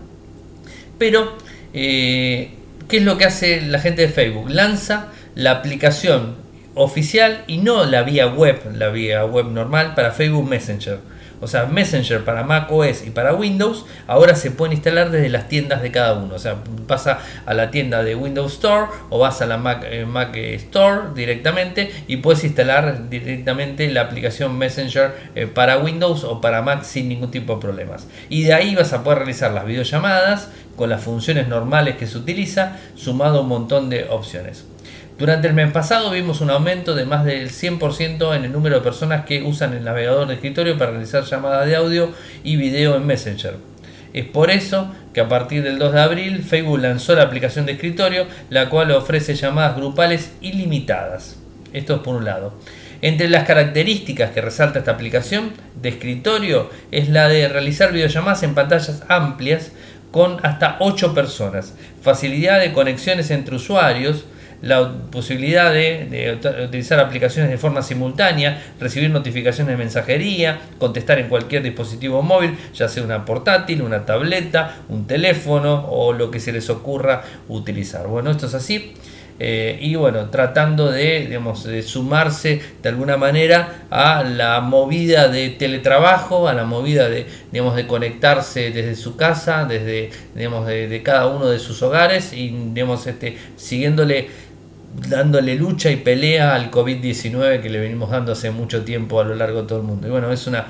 Pero, 0.97 1.37
eh, 1.75 2.49
¿qué 2.87 2.97
es 2.97 3.03
lo 3.03 3.19
que 3.19 3.25
hace 3.25 3.61
la 3.61 3.77
gente 3.77 4.01
de 4.01 4.09
Facebook? 4.09 4.49
Lanza 4.49 5.09
la 5.35 5.51
aplicación 5.51 6.48
oficial 6.79 7.43
y 7.45 7.57
no 7.57 7.83
la 7.83 8.03
vía 8.03 8.27
web, 8.27 8.61
la 8.73 8.87
vía 8.87 9.25
web 9.25 9.47
normal 9.47 9.95
para 9.95 10.11
Facebook 10.11 10.47
Messenger. 10.47 10.99
O 11.41 11.47
sea, 11.47 11.65
Messenger 11.65 12.23
para 12.23 12.43
Mac 12.43 12.69
OS 12.71 13.05
y 13.05 13.11
para 13.11 13.33
Windows 13.33 13.85
ahora 14.07 14.35
se 14.35 14.51
puede 14.51 14.73
instalar 14.73 15.09
desde 15.09 15.29
las 15.29 15.47
tiendas 15.47 15.81
de 15.81 15.91
cada 15.91 16.13
uno. 16.13 16.35
O 16.35 16.39
sea, 16.39 16.55
pasa 16.87 17.19
a 17.45 17.53
la 17.53 17.69
tienda 17.69 18.03
de 18.03 18.15
Windows 18.15 18.53
Store 18.53 18.87
o 19.09 19.19
vas 19.19 19.41
a 19.41 19.45
la 19.45 19.57
Mac, 19.57 19.85
eh, 19.89 20.05
Mac 20.05 20.35
Store 20.35 21.13
directamente 21.15 21.91
y 22.07 22.17
puedes 22.17 22.43
instalar 22.43 23.09
directamente 23.09 23.89
la 23.89 24.01
aplicación 24.01 24.57
Messenger 24.57 25.11
eh, 25.35 25.47
para 25.47 25.77
Windows 25.77 26.23
o 26.23 26.39
para 26.39 26.61
Mac 26.61 26.83
sin 26.83 27.09
ningún 27.09 27.31
tipo 27.31 27.55
de 27.55 27.61
problemas. 27.61 28.07
Y 28.29 28.43
de 28.43 28.53
ahí 28.53 28.75
vas 28.75 28.93
a 28.93 29.03
poder 29.03 29.19
realizar 29.19 29.51
las 29.51 29.65
videollamadas 29.65 30.49
con 30.77 30.89
las 30.89 31.01
funciones 31.01 31.49
normales 31.49 31.97
que 31.97 32.07
se 32.07 32.17
utiliza, 32.17 32.77
sumado 32.95 33.39
a 33.39 33.41
un 33.41 33.49
montón 33.49 33.89
de 33.89 34.07
opciones. 34.09 34.65
Durante 35.19 35.49
el 35.49 35.53
mes 35.53 35.69
pasado 35.73 36.11
vimos 36.11 36.39
un 36.39 36.49
aumento 36.49 36.95
de 36.95 37.03
más 37.03 37.25
del 37.25 37.49
100% 37.49 38.37
en 38.37 38.45
el 38.45 38.53
número 38.53 38.77
de 38.77 38.81
personas 38.81 39.25
que 39.25 39.43
usan 39.43 39.73
el 39.73 39.83
navegador 39.83 40.25
de 40.25 40.35
escritorio 40.35 40.77
para 40.77 40.91
realizar 40.91 41.25
llamadas 41.25 41.67
de 41.67 41.75
audio 41.75 42.13
y 42.41 42.55
video 42.55 42.95
en 42.95 43.05
Messenger. 43.05 43.57
Es 44.13 44.23
por 44.23 44.49
eso 44.49 44.95
que 45.13 45.19
a 45.19 45.27
partir 45.27 45.61
del 45.61 45.77
2 45.77 45.91
de 45.91 45.99
abril 45.99 46.43
Facebook 46.43 46.79
lanzó 46.79 47.15
la 47.15 47.23
aplicación 47.23 47.65
de 47.65 47.73
escritorio, 47.73 48.27
la 48.49 48.69
cual 48.69 48.91
ofrece 48.91 49.35
llamadas 49.35 49.75
grupales 49.75 50.31
ilimitadas. 50.39 51.35
Esto 51.73 51.95
es 51.95 51.99
por 51.99 52.15
un 52.15 52.23
lado. 52.23 52.53
Entre 53.01 53.27
las 53.27 53.43
características 53.43 54.31
que 54.31 54.39
resalta 54.39 54.79
esta 54.79 54.91
aplicación 54.91 55.51
de 55.81 55.89
escritorio 55.89 56.69
es 56.91 57.09
la 57.09 57.27
de 57.27 57.49
realizar 57.49 57.91
videollamadas 57.91 58.43
en 58.43 58.55
pantallas 58.55 59.03
amplias 59.09 59.73
con 60.11 60.37
hasta 60.43 60.77
8 60.79 61.13
personas, 61.13 61.75
facilidad 62.01 62.61
de 62.61 62.71
conexiones 62.71 63.31
entre 63.31 63.57
usuarios, 63.57 64.23
la 64.61 64.91
posibilidad 65.11 65.73
de, 65.73 66.37
utilizar 66.65 66.99
aplicaciones 66.99 67.49
de 67.49 67.57
forma 67.57 67.81
simultánea, 67.81 68.61
recibir 68.79 69.09
notificaciones 69.09 69.71
de 69.71 69.77
mensajería, 69.77 70.59
contestar 70.77 71.19
en 71.19 71.29
cualquier 71.29 71.63
dispositivo 71.63 72.21
móvil, 72.21 72.57
ya 72.73 72.87
sea 72.87 73.03
una 73.03 73.25
portátil, 73.25 73.81
una 73.81 74.05
tableta, 74.05 74.77
un 74.89 75.07
teléfono 75.07 75.85
o 75.89 76.13
lo 76.13 76.31
que 76.31 76.39
se 76.39 76.51
les 76.51 76.69
ocurra 76.69 77.23
utilizar. 77.47 78.07
Bueno, 78.07 78.31
esto 78.31 78.47
es 78.47 78.53
así. 78.53 78.93
Eh, 79.41 79.79
y 79.81 79.95
bueno, 79.95 80.29
tratando 80.29 80.91
de, 80.91 81.27
digamos, 81.27 81.65
sumarse 81.85 82.61
de 82.83 82.89
alguna 82.89 83.15
manera 83.15 83.85
a 83.89 84.21
la 84.23 84.59
movida 84.59 85.29
de 85.29 85.49
teletrabajo, 85.51 86.49
a 86.49 86.53
la 86.53 86.65
movida 86.65 87.07
de, 87.07 87.25
digamos, 87.49 87.77
de 87.77 87.87
conectarse 87.87 88.71
desde 88.71 88.95
su 88.95 89.15
casa, 89.15 89.63
desde 89.63 90.09
digamos, 90.35 90.67
de, 90.67 91.01
cada 91.03 91.27
uno 91.27 91.45
de 91.47 91.57
sus 91.57 91.81
hogares 91.81 92.33
y 92.33 92.49
digamos, 92.73 93.07
este, 93.07 93.37
siguiéndole 93.55 94.27
dándole 95.09 95.55
lucha 95.55 95.91
y 95.91 95.97
pelea 95.97 96.55
al 96.55 96.71
COVID-19 96.71 97.61
que 97.61 97.69
le 97.69 97.79
venimos 97.79 98.09
dando 98.11 98.31
hace 98.31 98.51
mucho 98.51 98.83
tiempo 98.83 99.19
a 99.19 99.23
lo 99.23 99.35
largo 99.35 99.61
de 99.61 99.67
todo 99.67 99.79
el 99.79 99.85
mundo. 99.85 100.07
Y 100.07 100.11
bueno, 100.11 100.31
es 100.31 100.47
una 100.47 100.67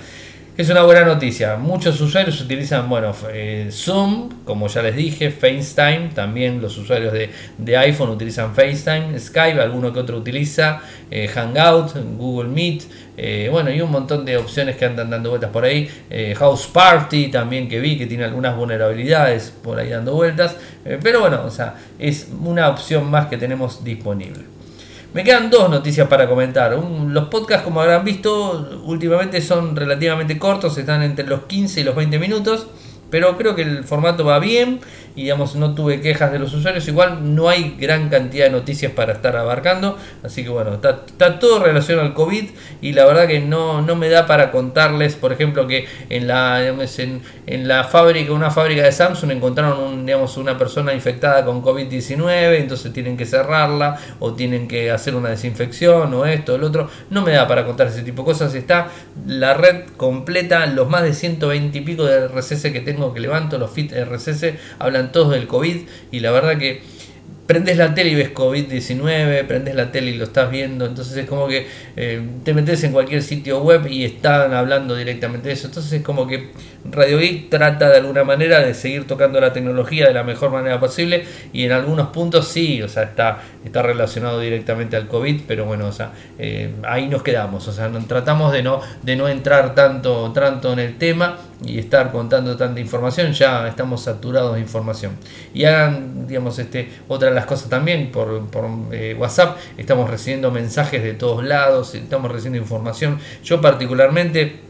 es 0.60 0.70
una 0.70 0.84
buena 0.84 1.06
noticia. 1.06 1.56
Muchos 1.56 2.02
usuarios 2.02 2.42
utilizan, 2.42 2.90
bueno, 2.90 3.16
eh, 3.32 3.70
Zoom, 3.72 4.44
como 4.44 4.68
ya 4.68 4.82
les 4.82 4.94
dije, 4.94 5.32
FaceTime, 5.32 6.10
también 6.14 6.62
los 6.62 6.78
usuarios 6.78 7.14
de, 7.14 7.78
iPhone 7.78 8.10
utilizan 8.10 8.54
FaceTime, 8.54 9.18
Skype, 9.18 9.62
alguno 9.62 9.94
que 9.94 10.02
otro 10.02 10.18
utiliza, 10.18 10.82
eh, 11.10 11.30
Hangout, 11.30 11.94
Google 12.18 12.50
Meet, 12.50 12.84
eh, 13.16 13.48
bueno, 13.50 13.72
y 13.72 13.80
un 13.80 13.90
montón 13.90 14.26
de 14.26 14.36
opciones 14.36 14.76
que 14.76 14.84
andan 14.84 15.10
dando 15.10 15.30
vueltas 15.30 15.50
por 15.50 15.64
ahí. 15.64 15.90
House 16.36 16.68
Party 16.68 17.30
también 17.30 17.70
que 17.70 17.80
vi 17.80 17.98
que 17.98 18.06
tiene 18.06 18.26
algunas 18.26 18.58
vulnerabilidades 18.58 19.54
por 19.64 19.80
ahí 19.80 19.88
dando 19.88 20.14
vueltas. 20.14 20.58
pero 21.02 21.22
bueno, 21.22 21.42
o 21.46 21.50
sea, 21.50 21.76
es 21.98 22.28
una 22.38 22.68
opción 22.68 23.10
más 23.10 23.28
que 23.28 23.38
tenemos 23.38 23.82
disponible. 23.82 24.59
Me 25.12 25.24
quedan 25.24 25.50
dos 25.50 25.70
noticias 25.72 26.08
para 26.08 26.30
comentar. 26.30 26.72
los 26.72 27.28
podcasts, 27.30 27.64
como 27.64 27.82
habrán 27.82 28.06
visto, 28.06 28.82
últimamente 28.84 29.42
son 29.42 29.76
relativamente 29.76 30.38
cortos, 30.38 30.78
están 30.78 31.02
entre 31.02 31.26
los 31.26 31.42
15 31.44 31.82
y 31.82 31.84
los 31.84 31.96
20 31.96 32.20
minutos, 32.20 32.68
pero 33.10 33.38
creo 33.38 33.56
que 33.56 33.64
el 33.64 33.84
formato 33.84 34.26
va 34.26 34.40
bien 34.40 34.80
y 35.16 35.24
digamos 35.24 35.56
no 35.56 35.76
tuve 35.76 36.02
quejas 36.02 36.32
de 36.32 36.40
los 36.40 36.54
usuarios. 36.54 36.88
Igual 36.88 37.36
no 37.36 37.50
hay 37.50 37.76
gran 37.80 38.10
cantidad 38.10 38.46
de 38.46 38.52
noticias 38.52 38.92
para 38.92 39.14
estar 39.14 39.36
abarcando, 39.36 39.98
así 40.24 40.44
que 40.44 40.50
bueno, 40.50 40.76
está, 40.76 41.40
todo 41.40 41.64
relacionado 41.64 42.08
al 42.08 42.14
COVID 42.14 42.46
y 42.82 42.94
la 42.94 43.06
verdad 43.06 43.28
que 43.28 43.40
no, 43.40 43.82
no 43.82 43.96
me 43.96 44.10
da 44.10 44.28
para 44.28 44.52
contarles, 44.52 45.16
por 45.16 45.34
ejemplo, 45.34 45.68
que 45.68 45.88
en 46.10 46.28
la, 46.28 46.66
en, 46.66 47.68
la 47.68 47.84
fábrica, 47.84 48.32
una 48.32 48.52
fábrica 48.52 48.84
de 48.84 48.92
Samsung 48.92 49.32
encontraron 49.32 50.06
digamos, 50.06 50.38
una 50.38 50.58
persona 50.58 50.94
infectada 50.94 51.44
con 51.46 51.64
COVID-19, 51.64 52.58
entonces 52.58 52.94
tienen 52.94 53.18
que 53.18 53.26
cerrarla 53.26 54.00
o 54.20 54.34
tienen 54.34 54.68
que 54.68 54.92
hacer 54.92 55.16
una 55.16 55.30
desinfección 55.30 56.14
o 56.14 56.26
esto 56.26 56.56
el 56.56 56.64
otro. 56.64 56.90
No 57.10 57.22
me 57.22 57.32
da 57.32 57.48
para 57.48 57.66
contar 57.66 57.88
ese 57.88 58.04
tipo 58.04 58.22
de 58.22 58.26
cosas. 58.28 58.54
Está 58.54 58.90
la 59.28 59.54
red 59.54 59.86
completa, 59.98 60.66
los 60.68 60.90
más 60.90 61.04
de 61.04 61.14
120 61.14 61.78
y 61.78 61.82
pico 61.82 62.06
de 62.06 62.28
RCS 62.28 62.72
que 62.72 62.82
tengo 62.82 62.99
que 63.14 63.20
levanto, 63.20 63.58
los 63.58 63.72
FIT 63.72 63.94
RCS, 63.94 64.54
hablan 64.80 65.12
todos 65.12 65.32
del 65.32 65.48
COVID 65.48 65.78
y 66.12 66.20
la 66.20 66.32
verdad 66.32 66.58
que 66.58 66.82
prendes 67.50 67.78
la 67.78 67.96
tele 67.96 68.12
y 68.12 68.16
ves 68.16 68.32
COVID-19, 68.32 69.48
prendes 69.48 69.74
la 69.74 69.92
tele 69.92 70.12
y 70.12 70.18
lo 70.20 70.26
estás 70.26 70.52
viendo, 70.52 70.86
entonces 70.86 71.18
es 71.18 71.28
como 71.28 71.48
que 71.48 71.66
eh, 71.96 72.22
te 72.44 72.54
metes 72.54 72.84
en 72.84 72.92
cualquier 72.92 73.24
sitio 73.24 73.64
web 73.64 73.88
y 73.88 74.06
están 74.06 74.54
hablando 74.54 74.96
directamente 74.96 75.48
de 75.48 75.56
eso, 75.56 75.66
entonces 75.66 75.92
es 75.94 76.04
como 76.04 76.28
que 76.28 76.52
Radio 76.86 77.18
Geek 77.18 77.50
trata 77.50 77.90
de 77.90 77.98
alguna 77.98 78.24
manera 78.24 78.60
de 78.60 78.76
seguir 78.76 79.08
tocando 79.08 79.42
la 79.42 79.52
tecnología 79.52 80.06
de 80.06 80.14
la 80.14 80.22
mejor 80.22 80.52
manera 80.52 80.80
posible 80.80 81.24
y 81.52 81.64
en 81.64 81.72
algunos 81.72 82.10
puntos 82.10 82.48
sí, 82.48 82.84
o 82.84 82.88
sea, 82.88 83.02
está, 83.02 83.42
está 83.66 83.82
relacionado 83.82 84.40
directamente 84.40 84.96
al 84.96 85.08
COVID, 85.08 85.42
pero 85.48 85.66
bueno, 85.66 85.88
o 85.88 85.92
sea, 85.92 86.12
eh, 86.38 86.76
ahí 86.84 87.08
nos 87.08 87.24
quedamos, 87.24 87.68
o 87.68 87.74
sea, 87.74 87.90
tratamos 88.08 88.54
de 88.54 88.62
no, 88.62 88.80
de 89.02 89.16
no 89.16 89.28
entrar 89.28 89.74
tanto, 89.74 90.32
tanto 90.34 90.72
en 90.74 90.78
el 90.78 91.00
tema 91.00 91.40
y 91.66 91.78
estar 91.80 92.12
contando 92.12 92.56
tanta 92.56 92.80
información, 92.80 93.34
ya 93.34 93.68
estamos 93.68 94.04
saturados 94.04 94.56
de 94.56 94.62
información. 94.62 95.14
Y 95.54 95.66
hagan, 95.66 96.26
digamos, 96.26 96.58
este, 96.60 96.90
otra 97.08 97.30
de 97.30 97.36
las 97.36 97.46
cosas 97.46 97.70
también 97.70 98.12
por, 98.12 98.42
eh, 98.92 99.16
WhatsApp, 99.20 99.58
estamos 99.78 100.10
recibiendo 100.10 100.52
mensajes 100.52 101.04
de 101.04 101.14
todos 101.14 101.44
lados, 101.44 101.96
estamos 101.96 102.32
recibiendo 102.32 102.60
información. 102.60 103.20
Yo 103.44 103.60
particularmente 103.60 104.69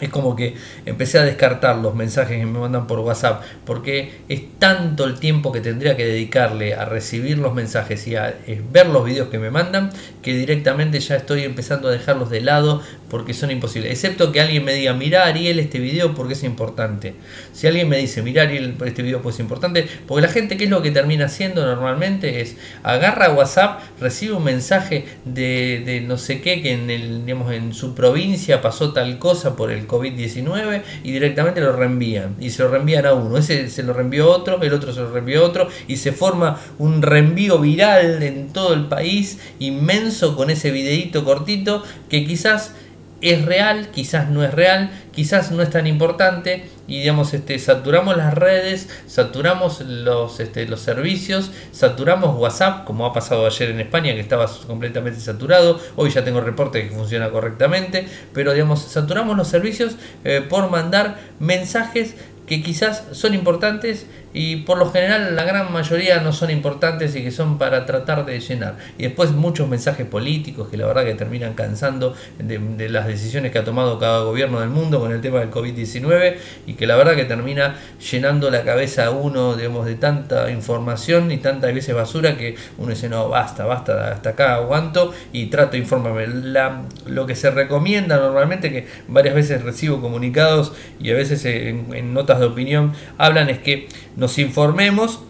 es 0.00 0.08
como 0.08 0.34
que 0.34 0.54
empecé 0.86 1.18
a 1.18 1.24
descartar 1.24 1.76
los 1.76 1.94
mensajes 1.94 2.38
que 2.38 2.46
me 2.46 2.58
mandan 2.58 2.86
por 2.86 2.98
WhatsApp 3.00 3.42
porque 3.64 4.12
es 4.28 4.42
tanto 4.58 5.04
el 5.04 5.18
tiempo 5.18 5.52
que 5.52 5.60
tendría 5.60 5.96
que 5.96 6.04
dedicarle 6.04 6.74
a 6.74 6.84
recibir 6.84 7.38
los 7.38 7.54
mensajes 7.54 8.06
y 8.08 8.16
a 8.16 8.30
eh, 8.46 8.60
ver 8.72 8.88
los 8.88 9.04
videos 9.04 9.28
que 9.28 9.38
me 9.38 9.50
mandan 9.50 9.90
que 10.22 10.34
directamente 10.34 10.98
ya 11.00 11.16
estoy 11.16 11.44
empezando 11.44 11.88
a 11.88 11.92
dejarlos 11.92 12.30
de 12.30 12.40
lado 12.40 12.82
porque 13.08 13.34
son 13.34 13.50
imposibles. 13.50 13.92
Excepto 13.92 14.32
que 14.32 14.40
alguien 14.40 14.64
me 14.64 14.74
diga, 14.74 14.92
mira 14.94 15.26
Ariel 15.26 15.60
este 15.60 15.78
video 15.78 16.14
porque 16.14 16.32
es 16.32 16.42
importante. 16.42 17.14
Si 17.52 17.66
alguien 17.66 17.88
me 17.88 17.98
dice, 17.98 18.22
mira 18.22 18.42
Ariel 18.42 18.74
este 18.84 19.02
video 19.02 19.22
porque 19.22 19.34
es 19.34 19.40
importante, 19.40 19.86
porque 20.08 20.26
la 20.26 20.32
gente 20.32 20.56
qué 20.56 20.64
es 20.64 20.70
lo 20.70 20.82
que 20.82 20.90
termina 20.90 21.26
haciendo 21.26 21.64
normalmente 21.64 22.40
es 22.40 22.56
agarra 22.82 23.30
WhatsApp, 23.30 23.80
recibe 24.00 24.34
un 24.34 24.44
mensaje 24.44 25.04
de, 25.24 25.82
de 25.84 26.00
no 26.00 26.18
sé 26.18 26.40
qué 26.40 26.60
que 26.60 26.72
en, 26.72 27.24
digamos, 27.24 27.52
en 27.52 27.72
su 27.72 27.94
provincia 27.94 28.62
pasó 28.62 28.92
tal 28.92 29.18
cosa 29.18 29.54
por 29.54 29.70
el 29.70 29.86
COVID-19 29.94 30.82
y 31.02 31.12
directamente 31.12 31.60
lo 31.60 31.72
reenvían. 31.72 32.36
Y 32.40 32.50
se 32.50 32.62
lo 32.62 32.70
reenvían 32.70 33.06
a 33.06 33.14
uno. 33.14 33.38
Ese 33.38 33.68
se 33.70 33.82
lo 33.82 33.92
reenvió 33.92 34.30
otro, 34.30 34.60
el 34.60 34.72
otro 34.72 34.92
se 34.92 35.00
lo 35.00 35.12
reenvió 35.12 35.44
otro. 35.44 35.68
Y 35.88 35.96
se 35.96 36.12
forma 36.12 36.60
un 36.78 37.02
reenvío 37.02 37.58
viral 37.58 38.22
en 38.22 38.48
todo 38.52 38.74
el 38.74 38.86
país 38.86 39.38
inmenso 39.58 40.36
con 40.36 40.50
ese 40.50 40.70
videíto 40.70 41.24
cortito 41.24 41.82
que 42.08 42.24
quizás 42.24 42.74
es 43.20 43.44
real, 43.44 43.88
quizás 43.90 44.28
no 44.28 44.44
es 44.44 44.52
real, 44.52 44.90
quizás 45.12 45.50
no 45.50 45.62
es 45.62 45.70
tan 45.70 45.86
importante 45.86 46.64
y 46.86 47.00
digamos 47.00 47.32
este 47.34 47.58
saturamos 47.58 48.16
las 48.16 48.34
redes, 48.34 48.88
saturamos 49.06 49.80
los 49.80 50.40
este, 50.40 50.66
los 50.66 50.80
servicios, 50.80 51.50
saturamos 51.72 52.36
WhatsApp 52.36 52.84
como 52.84 53.06
ha 53.06 53.12
pasado 53.12 53.46
ayer 53.46 53.70
en 53.70 53.80
España 53.80 54.14
que 54.14 54.20
estaba 54.20 54.46
completamente 54.66 55.20
saturado, 55.20 55.80
hoy 55.96 56.10
ya 56.10 56.24
tengo 56.24 56.40
reporte 56.40 56.82
que 56.82 56.94
funciona 56.94 57.30
correctamente, 57.30 58.06
pero 58.32 58.52
digamos 58.52 58.82
saturamos 58.82 59.36
los 59.36 59.48
servicios 59.48 59.96
eh, 60.24 60.44
por 60.48 60.70
mandar 60.70 61.18
mensajes 61.38 62.14
que 62.46 62.62
quizás 62.62 63.04
son 63.12 63.34
importantes 63.34 64.06
y 64.34 64.56
por 64.56 64.78
lo 64.78 64.90
general 64.90 65.36
la 65.36 65.44
gran 65.44 65.72
mayoría 65.72 66.20
no 66.20 66.32
son 66.32 66.50
importantes 66.50 67.14
y 67.14 67.22
que 67.22 67.30
son 67.30 67.56
para 67.56 67.86
tratar 67.86 68.26
de 68.26 68.40
llenar. 68.40 68.76
Y 68.98 69.04
después 69.04 69.30
muchos 69.30 69.68
mensajes 69.68 70.06
políticos 70.06 70.68
que 70.68 70.76
la 70.76 70.86
verdad 70.86 71.04
que 71.04 71.14
terminan 71.14 71.54
cansando 71.54 72.14
de, 72.38 72.88
las 72.88 73.06
decisiones 73.06 73.52
que 73.52 73.60
ha 73.60 73.64
tomado 73.64 73.98
cada 73.98 74.24
gobierno 74.24 74.60
del 74.60 74.70
mundo 74.70 74.98
con 74.98 75.12
el 75.12 75.20
tema 75.20 75.38
del 75.38 75.50
COVID-19 75.50 76.34
y 76.66 76.74
que 76.74 76.86
la 76.86 76.96
verdad 76.96 77.14
que 77.14 77.24
termina 77.24 77.76
llenando 78.10 78.50
la 78.50 78.64
cabeza 78.64 79.06
a 79.06 79.10
uno 79.10 79.54
digamos, 79.54 79.86
de 79.86 79.94
tanta 79.94 80.50
información 80.50 81.30
y 81.30 81.38
tanta 81.38 81.68
veces 81.68 81.94
basura 81.94 82.36
que 82.36 82.56
uno 82.78 82.90
dice 82.90 83.08
no, 83.08 83.28
basta, 83.28 83.64
basta, 83.64 84.12
hasta 84.12 84.30
acá 84.30 84.56
aguanto 84.56 85.14
y 85.32 85.46
trato 85.46 85.72
de 85.72 85.78
informarme. 85.78 86.26
La, 86.26 86.82
lo 87.06 87.26
que 87.26 87.36
se 87.36 87.50
recomienda 87.50 88.16
normalmente, 88.16 88.72
que 88.72 88.86
varias 89.06 89.34
veces 89.34 89.62
recibo 89.62 90.00
comunicados 90.00 90.72
y 90.98 91.10
a 91.10 91.14
veces 91.14 91.44
en, 91.44 91.86
en 91.94 92.12
notas 92.12 92.40
de 92.40 92.46
opinión 92.46 92.92
hablan 93.16 93.48
es 93.48 93.58
que 93.58 93.88
nos 94.24 94.38
informemos 94.38 95.20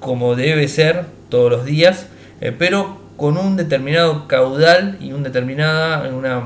como 0.00 0.34
debe 0.34 0.68
ser 0.68 1.04
todos 1.28 1.50
los 1.50 1.66
días, 1.66 2.06
eh, 2.40 2.50
pero 2.58 2.98
con 3.18 3.36
un 3.36 3.58
determinado 3.58 4.26
caudal 4.26 4.96
y 5.02 5.12
un 5.12 5.22
determinada, 5.22 6.08
una 6.08 6.42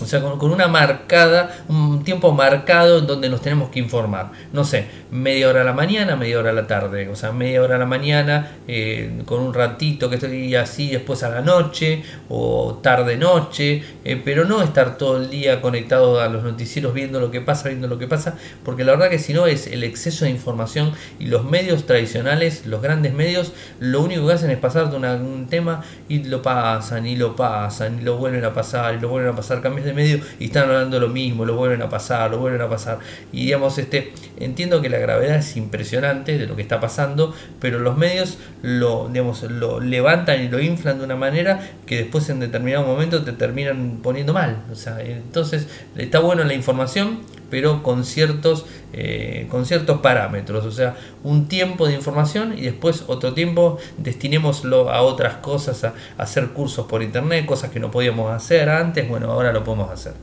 o 0.00 0.06
sea, 0.06 0.20
con, 0.20 0.50
una 0.50 0.68
marcada, 0.68 1.64
un 1.68 2.04
tiempo 2.04 2.32
marcado 2.32 2.98
en 2.98 3.06
donde 3.06 3.28
nos 3.28 3.40
tenemos 3.40 3.70
que 3.70 3.78
informar. 3.78 4.32
No 4.52 4.64
sé, 4.64 4.86
media 5.10 5.48
hora 5.48 5.62
a 5.62 5.64
la 5.64 5.72
mañana, 5.72 6.16
media 6.16 6.38
hora 6.38 6.50
a 6.50 6.52
la 6.52 6.66
tarde. 6.66 7.08
O 7.08 7.16
sea, 7.16 7.32
media 7.32 7.62
hora 7.62 7.76
a 7.76 7.78
la 7.78 7.86
mañana 7.86 8.56
eh, 8.68 9.22
con 9.24 9.40
un 9.40 9.54
ratito 9.54 10.08
que 10.08 10.16
estoy 10.16 10.54
así 10.54 10.90
después 10.90 11.22
a 11.22 11.28
la 11.28 11.40
noche 11.40 12.02
o 12.28 12.78
tarde-noche. 12.82 13.82
Eh, 14.04 14.20
pero 14.24 14.44
no 14.44 14.62
estar 14.62 14.98
todo 14.98 15.16
el 15.16 15.30
día 15.30 15.60
conectado 15.60 16.20
a 16.20 16.28
los 16.28 16.42
noticieros 16.42 16.92
viendo 16.92 17.20
lo 17.20 17.30
que 17.30 17.40
pasa, 17.40 17.68
viendo 17.68 17.88
lo 17.88 17.98
que 17.98 18.06
pasa. 18.06 18.36
Porque 18.64 18.84
la 18.84 18.92
verdad 18.92 19.10
que 19.10 19.18
si 19.18 19.32
no 19.32 19.46
es 19.46 19.66
el 19.66 19.84
exceso 19.84 20.24
de 20.24 20.30
información 20.30 20.92
y 21.18 21.26
los 21.26 21.44
medios 21.44 21.86
tradicionales, 21.86 22.66
los 22.66 22.82
grandes 22.82 23.14
medios, 23.14 23.52
lo 23.80 24.02
único 24.02 24.26
que 24.26 24.34
hacen 24.34 24.50
es 24.50 24.58
pasarte 24.58 24.96
un 24.96 25.46
tema 25.48 25.82
y 26.08 26.24
lo 26.24 26.42
pasan 26.42 27.06
y 27.06 27.16
lo 27.16 27.36
pasan 27.36 28.00
y 28.00 28.02
lo 28.02 28.16
vuelven 28.16 28.44
a 28.44 28.52
pasar 28.52 28.94
y 28.94 29.00
lo 29.00 29.08
vuelven 29.08 29.32
a 29.32 29.36
pasar. 29.36 29.60
Cambios 29.62 29.85
de 29.86 29.94
medio 29.94 30.20
y 30.38 30.46
están 30.46 30.64
hablando 30.64 31.00
lo 31.00 31.08
mismo, 31.08 31.44
lo 31.44 31.56
vuelven 31.56 31.82
a 31.82 31.88
pasar, 31.88 32.30
lo 32.30 32.38
vuelven 32.38 32.60
a 32.60 32.68
pasar. 32.68 32.98
Y 33.32 33.46
digamos, 33.46 33.78
este, 33.78 34.12
entiendo 34.38 34.82
que 34.82 34.90
la 34.90 34.98
gravedad 34.98 35.36
es 35.36 35.56
impresionante 35.56 36.36
de 36.38 36.46
lo 36.46 36.56
que 36.56 36.62
está 36.62 36.80
pasando, 36.80 37.34
pero 37.60 37.78
los 37.78 37.96
medios 37.96 38.38
lo, 38.62 39.08
digamos, 39.08 39.42
lo 39.44 39.80
levantan 39.80 40.42
y 40.42 40.48
lo 40.48 40.60
inflan 40.60 40.98
de 40.98 41.04
una 41.04 41.16
manera 41.16 41.60
que 41.86 41.96
después 41.96 42.28
en 42.28 42.40
determinado 42.40 42.86
momento 42.86 43.24
te 43.24 43.32
terminan 43.32 44.00
poniendo 44.02 44.32
mal. 44.32 44.64
O 44.70 44.74
sea, 44.74 45.00
entonces 45.00 45.68
está 45.96 46.18
bueno 46.20 46.44
la 46.44 46.54
información, 46.54 47.20
pero 47.50 47.82
con 47.82 48.04
ciertos, 48.04 48.66
eh, 48.92 49.46
con 49.50 49.66
ciertos 49.66 50.00
parámetros. 50.00 50.64
O 50.64 50.72
sea, 50.72 50.96
un 51.22 51.48
tiempo 51.48 51.86
de 51.86 51.94
información 51.94 52.54
y 52.56 52.62
después 52.62 53.04
otro 53.06 53.34
tiempo 53.34 53.78
destinémoslo 53.98 54.90
a 54.90 55.02
otras 55.02 55.36
cosas, 55.36 55.84
a, 55.84 55.94
hacer 56.18 56.48
cursos 56.48 56.86
por 56.86 57.02
internet, 57.02 57.46
cosas 57.46 57.70
que 57.70 57.80
no 57.80 57.90
podíamos 57.90 58.32
hacer 58.32 58.68
antes, 58.68 59.08
bueno, 59.08 59.30
ahora 59.30 59.52
lo 59.52 59.64
podemos 59.64 59.90
hacer. 59.90 60.14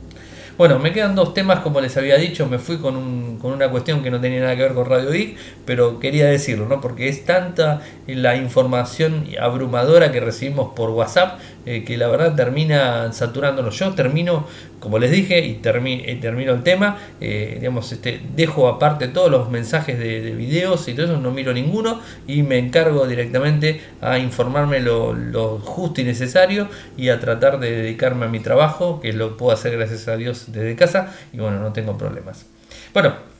Bueno, 0.56 0.78
me 0.78 0.92
quedan 0.92 1.16
dos 1.16 1.34
temas, 1.34 1.60
como 1.60 1.80
les 1.80 1.96
había 1.96 2.16
dicho, 2.16 2.46
me 2.46 2.60
fui 2.60 2.78
con, 2.78 3.38
con 3.38 3.52
una 3.52 3.70
cuestión 3.70 4.04
que 4.04 4.10
no 4.12 4.20
tenía 4.20 4.40
nada 4.40 4.54
que 4.54 4.62
ver 4.62 4.74
con 4.74 4.88
Radio 4.88 5.10
Geek, 5.10 5.36
pero 5.64 5.98
quería 5.98 6.26
decirlo, 6.26 6.68
¿no? 6.68 6.80
Porque 6.80 7.08
es 7.08 7.24
tanta 7.24 7.80
la 8.06 8.36
información 8.36 9.26
abrumadora 9.40 10.12
que 10.12 10.20
recibimos 10.20 10.72
por 10.74 10.90
WhatsApp 10.90 11.40
eh, 11.66 11.84
que 11.84 11.96
la 11.96 12.08
verdad 12.08 12.34
termina 12.34 13.12
saturándonos. 13.12 13.78
Yo 13.78 13.92
termino, 13.92 14.46
como 14.80 14.98
les 14.98 15.10
dije, 15.10 15.44
y, 15.44 15.54
termino 15.54 16.52
el 16.52 16.62
tema, 16.62 16.98
eh, 17.20 17.56
digamos, 17.58 17.90
este, 17.92 18.20
dejo 18.36 18.68
aparte 18.68 19.08
todos 19.08 19.30
los 19.30 19.50
mensajes 19.50 19.98
de, 19.98 20.34
videos 20.34 20.88
y 20.88 20.94
todo 20.94 21.06
eso, 21.06 21.16
no 21.18 21.30
miro 21.30 21.52
ninguno 21.52 22.00
y 22.26 22.42
me 22.42 22.58
encargo 22.58 23.06
directamente 23.06 23.80
a 24.00 24.18
informarme 24.18 24.80
lo, 24.80 25.14
lo 25.14 25.58
justo 25.58 26.00
y 26.00 26.04
necesario 26.04 26.68
y 26.96 27.08
a 27.08 27.20
tratar 27.20 27.60
de 27.60 27.70
dedicarme 27.70 28.26
a 28.26 28.28
mi 28.28 28.40
trabajo, 28.40 29.00
que 29.00 29.12
lo 29.12 29.36
puedo 29.36 29.52
hacer 29.52 29.76
gracias 29.76 30.08
a 30.08 30.16
Dios 30.16 30.46
desde 30.48 30.76
casa 30.76 31.14
y 31.32 31.38
bueno, 31.38 31.60
no 31.60 31.72
tengo 31.72 31.96
problemas. 31.96 32.46
Bueno, 32.92 33.33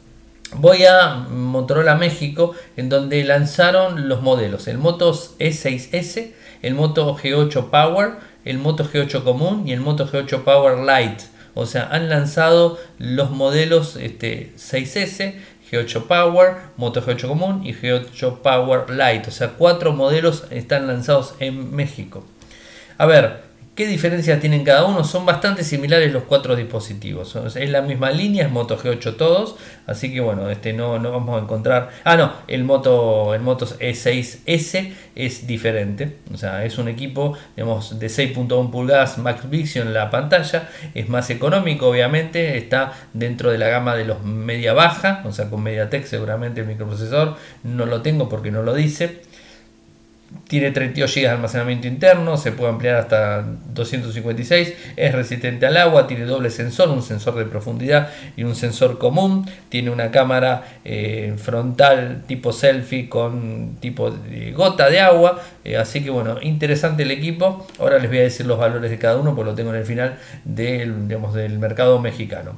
voy 0.57 0.85
a 0.85 1.27
Motorola 1.31 1.95
México 1.95 2.53
en 2.77 2.89
donde 2.89 3.23
lanzaron 3.25 4.09
los 4.09 4.23
modelos, 4.23 4.69
el 4.69 4.79
Moto 4.79 5.13
E6S, 5.13 6.33
el 6.63 6.75
Moto 6.75 7.17
G8 7.17 7.71
Power, 7.71 8.13
el 8.45 8.59
Moto 8.59 8.85
G8 8.85 9.23
común 9.23 9.67
y 9.67 9.73
el 9.73 9.81
Moto 9.81 10.07
G8 10.07 10.43
Power 10.43 10.79
Lite. 10.79 11.25
O 11.55 11.67
sea, 11.67 11.89
han 11.91 12.09
lanzado 12.09 12.79
los 12.99 13.31
modelos 13.31 13.97
este, 13.97 14.53
6S, 14.57 15.35
G8 15.71 16.03
Power, 16.07 16.57
Moto 16.77 17.01
G8 17.01 17.29
común 17.29 17.65
y 17.65 17.75
G8 17.75 18.39
Power 18.39 18.91
Lite. 18.91 19.29
O 19.29 19.33
sea, 19.33 19.51
cuatro 19.51 19.93
modelos 19.93 20.45
están 20.51 20.87
lanzados 20.87 21.35
en 21.39 21.75
México. 21.75 22.25
A 22.99 23.07
ver, 23.07 23.44
¿Qué 23.75 23.89
diferencias 23.89 24.39
tienen 24.39 24.63
cada 24.63 24.85
uno? 24.85 25.03
Son 25.03 25.27
bastante 25.27 25.65
similares 25.65 26.13
los 26.13 26.23
cuatro 26.23 26.55
dispositivos. 26.55 27.35
Es 27.57 27.71
la 27.71 27.83
misma 27.83 28.13
línea, 28.13 28.47
es 28.47 28.53
Moto 28.53 28.79
G8 28.79 29.17
todos. 29.17 29.57
Así 29.89 30.13
que 30.13 30.21
bueno, 30.21 30.49
este 30.49 30.73
no, 30.73 31.01
no 31.01 31.11
vamos 31.11 31.41
a 31.41 31.43
encontrar. 31.43 31.91
Ah, 32.05 32.17
no, 32.17 32.33
el 32.47 32.63
Moto, 32.63 33.35
el 33.35 33.41
Moto 33.41 33.67
E6S 33.67 34.93
es 35.17 35.47
diferente. 35.49 36.19
O 36.33 36.37
sea, 36.37 36.65
es 36.65 36.79
un 36.79 36.87
equipo 36.87 37.37
digamos, 37.57 37.99
de 37.99 38.07
6.1 38.07 38.71
pulgadas 38.71 39.19
Max 39.19 39.51
Vision 39.51 39.89
en 39.89 39.95
la 39.95 40.09
pantalla. 40.09 40.69
Es 40.95 41.09
más 41.09 41.29
económico, 41.31 41.89
obviamente. 41.89 42.57
Está 42.57 42.93
dentro 43.13 43.51
de 43.51 43.59
la 43.59 43.67
gama 43.67 43.97
de 43.97 44.05
los 44.05 44.23
media 44.23 44.73
baja. 44.73 45.25
O 45.25 45.33
sea, 45.33 45.51
con 45.51 45.65
MediaTek 45.65 46.05
seguramente 46.05 46.61
el 46.61 46.69
microprocesor. 46.69 47.37
No 47.65 47.87
lo 47.87 48.03
tengo 48.03 48.29
porque 48.29 48.53
no 48.53 48.63
lo 48.63 48.73
dice 48.73 49.23
tiene 50.55 50.71
32 50.71 51.13
GB 51.13 51.23
de 51.23 51.29
almacenamiento 51.31 51.89
interno, 51.89 52.37
se 52.37 52.53
puede 52.53 52.71
ampliar 52.71 52.95
hasta 52.95 53.45
256, 53.75 54.75
es 54.95 55.13
resistente 55.13 55.67
al 55.67 55.77
agua, 55.77 56.07
tiene 56.07 56.27
doble 56.27 56.49
sensor, 56.49 56.91
un 56.91 57.03
sensor 57.03 57.35
de 57.35 57.45
profundidad 57.45 58.11
y 58.37 58.45
un 58.45 58.55
sensor 58.55 59.01
común, 59.01 59.51
tiene 59.69 59.91
una 59.91 60.13
cámara 60.13 60.63
eh, 60.85 61.35
frontal 61.39 62.23
tipo 62.29 62.53
selfie 62.53 63.09
con 63.09 63.79
tipo 63.81 64.15
gota 64.55 64.89
de 64.89 65.01
agua, 65.01 65.43
eh, 65.65 65.77
así 65.77 66.05
que 66.05 66.11
bueno, 66.11 66.37
interesante 66.41 67.03
el 67.03 67.11
equipo. 67.11 67.67
Ahora 67.81 67.99
les 67.99 68.09
voy 68.09 68.19
a 68.19 68.23
decir 68.23 68.47
los 68.47 68.57
valores 68.57 68.93
de 68.93 68.99
cada 68.99 69.17
uno, 69.17 69.35
porque 69.35 69.51
lo 69.51 69.57
tengo 69.57 69.71
en 69.71 69.81
el 69.81 69.85
final 69.85 70.19
del, 70.45 71.09
del 71.09 71.59
mercado 71.59 71.99
mexicano. 71.99 72.53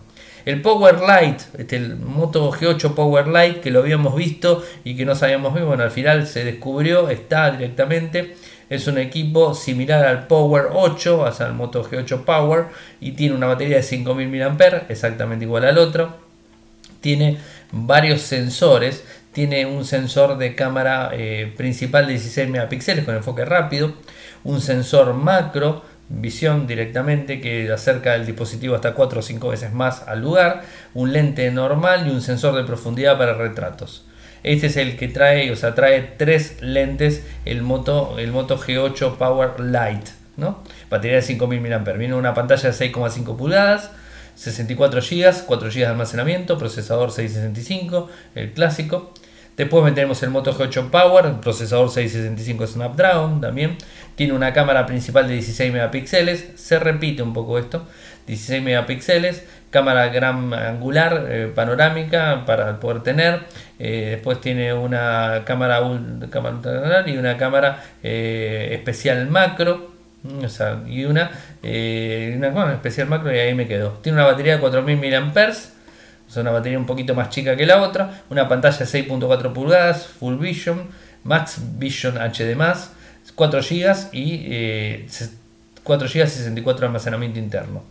El 0.47 0.63
Power 0.63 1.01
Light, 1.01 1.41
este, 1.59 1.75
el 1.75 1.97
Moto 1.97 2.53
G8 2.53 2.95
Power 2.95 3.27
Light 3.27 3.59
que 3.59 3.73
lo 3.73 3.81
habíamos 3.81 4.15
visto 4.15 4.65
y 4.85 4.95
que 4.97 5.05
no 5.05 5.17
sabíamos 5.17 5.53
bien, 5.53 5.67
bueno, 5.67 5.83
al 5.83 5.91
final 5.91 6.29
se 6.29 6.45
descubrió, 6.45 7.11
está 7.11 7.51
directamente. 7.51 8.37
Es 8.71 8.87
un 8.87 8.99
equipo 8.99 9.55
similar 9.55 10.05
al 10.07 10.29
Power 10.29 10.67
8, 10.73 11.19
o 11.19 11.33
sea, 11.33 11.47
al 11.47 11.55
Moto 11.55 11.85
G8 11.85 12.25
Power, 12.25 12.67
y 13.01 13.13
tiene 13.13 13.35
una 13.35 13.49
batería 13.49 13.79
de 13.79 13.83
5000 13.83 14.29
mAh, 14.29 14.83
exactamente 14.89 15.45
igual 15.45 15.65
al 15.65 15.79
otro. 15.79 16.17
Tiene 17.01 17.39
varios 17.73 18.23
sensores, 18.23 19.05
tiene 19.33 19.67
un 19.67 19.85
sensor 19.85 20.39
de 20.39 20.55
cámara 20.55 21.11
eh, 21.13 21.53
principal 21.57 22.07
de 22.07 22.13
16 22.13 22.49
megapíxeles 22.49 23.05
con 23.05 23.17
enfoque 23.17 23.45
rápido, 23.45 23.95
un 24.45 24.61
sensor 24.61 25.13
macro 25.13 25.83
visión 26.09 26.67
directamente 26.67 27.41
que 27.41 27.71
acerca 27.73 28.15
el 28.15 28.27
dispositivo 28.27 28.75
hasta 28.75 28.95
4 28.95 29.21
o 29.21 29.23
5 29.23 29.49
veces 29.49 29.73
más 29.73 30.03
al 30.07 30.23
lugar, 30.23 30.63
un 30.95 31.13
lente 31.13 31.51
normal 31.51 32.07
y 32.07 32.11
un 32.11 32.23
sensor 32.23 32.55
de 32.55 32.65
profundidad 32.65 33.19
para 33.19 33.35
retratos. 33.35 34.05
Este 34.43 34.69
es 34.69 34.77
el 34.77 34.97
que 34.97 35.09
trae, 35.09 35.51
o 35.51 35.57
sea, 35.57 35.75
trae 35.75 36.03
tres 36.03 36.63
lentes 36.63 37.25
el 37.45 37.63
Moto, 37.63 38.17
el 38.19 38.31
Moto 38.31 38.57
G8 38.59 39.17
Power 39.17 39.59
Lite, 39.59 40.13
¿no? 40.37 40.63
Batería 40.89 41.17
de 41.17 41.23
5000 41.23 41.61
mAh. 41.61 41.79
Viene 41.95 42.15
una 42.15 42.33
pantalla 42.33 42.71
de 42.71 42.93
6,5 42.93 43.37
pulgadas, 43.37 43.91
64 44.37 45.01
GB, 45.01 45.47
4 45.47 45.69
GB 45.69 45.75
de 45.75 45.87
almacenamiento, 45.87 46.59
procesador 46.59 47.11
665, 47.11 48.09
el 48.37 48.53
clásico. 48.53 49.13
Después 49.57 49.95
tenemos 49.95 50.23
el 50.23 50.31
Moto 50.31 50.53
G8 50.53 50.91
Power, 50.91 51.41
procesador 51.41 51.89
665 51.89 52.67
Snapdragon 52.67 53.41
también. 53.41 53.79
Tiene 54.15 54.35
una 54.35 54.53
cámara 54.53 54.85
principal 54.85 55.29
de 55.29 55.35
16 55.35 55.73
megapíxeles, 55.73 56.53
se 56.57 56.79
repite 56.79 57.23
un 57.23 57.33
poco 57.33 57.59
esto, 57.59 57.87
16 58.27 58.63
megapíxeles, 58.63 59.47
cámara 59.71 60.09
gran 60.09 60.53
angular, 60.53 61.27
eh, 61.31 61.51
panorámica 61.55 62.45
para 62.45 62.79
poder 62.81 63.03
tener. 63.03 63.41
Eh, 63.79 64.09
después 64.13 64.43
tiene 64.43 64.75
una 64.75 65.43
cámara, 65.47 65.81
cámara 66.31 67.05
y 67.07 67.17
una 67.17 67.39
cámara 67.39 67.83
eh, 68.03 68.71
especial 68.73 69.27
macro. 69.29 69.97
Mm, 70.23 70.89
y 70.91 71.05
una, 71.07 71.31
una 72.37 72.49
cámara 72.49 72.75
especial 72.75 73.09
macro 73.09 73.35
y 73.35 73.39
ahí 73.39 73.55
me 73.55 73.67
quedo. 73.67 73.93
Tiene 74.03 74.19
una 74.19 74.27
batería 74.27 74.55
de 74.55 74.61
4000 74.61 74.99
mAh 74.99 75.76
es 76.29 76.37
una 76.37 76.51
batería 76.51 76.79
un 76.79 76.87
poquito 76.87 77.15
más 77.15 77.31
chica 77.31 77.57
que 77.57 77.67
la 77.67 77.83
otra, 77.83 78.23
una 78.31 78.49
pantalla 78.49 78.85
6.4 78.85 79.53
pulgadas, 79.53 80.07
Full 80.07 80.37
Vision, 80.37 80.89
Max 81.25 81.59
Vision 81.79 82.17
HD+, 82.17 82.57
4 83.35 83.61
GB 83.61 83.97
y 84.13 85.07
4 85.83 86.09
GB 86.09 86.25
y 86.25 86.27
64 86.27 86.81
de 86.81 86.87
almacenamiento 86.87 87.39
interno. 87.39 87.83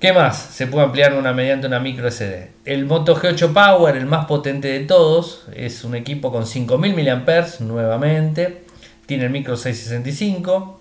¿Qué 0.00 0.12
más? 0.12 0.38
Se 0.38 0.68
puede 0.68 0.84
ampliar 0.84 1.14
una 1.14 1.32
mediante 1.32 1.66
una 1.66 1.80
micro 1.80 2.08
SD. 2.08 2.50
El 2.64 2.86
Moto 2.86 3.16
G8 3.16 3.52
Power, 3.52 3.96
el 3.96 4.06
más 4.06 4.26
potente 4.26 4.68
de 4.68 4.80
todos, 4.80 5.46
es 5.52 5.82
un 5.82 5.96
equipo 5.96 6.30
con 6.30 6.46
5000 6.46 6.94
mAh 6.94 7.46
nuevamente. 7.60 8.62
Tiene 9.06 9.24
el 9.24 9.30
micro 9.30 9.56
665. 9.56 10.77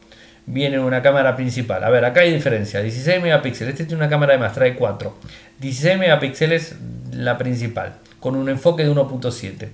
Viene 0.49 0.79
una 0.79 1.01
cámara 1.01 1.35
principal. 1.35 1.83
A 1.83 1.89
ver, 1.89 2.05
acá 2.05 2.21
hay 2.21 2.33
diferencia. 2.33 2.81
16 2.81 3.21
megapíxeles. 3.21 3.73
Este 3.73 3.85
tiene 3.85 4.01
una 4.01 4.09
cámara 4.09 4.33
de 4.33 4.39
más, 4.39 4.53
trae 4.53 4.75
4. 4.75 5.13
16 5.59 5.99
megapíxeles 5.99 6.75
la 7.11 7.37
principal, 7.37 7.95
con 8.19 8.35
un 8.35 8.47
enfoque 8.49 8.83
de 8.83 8.91
1.7. 8.91 9.67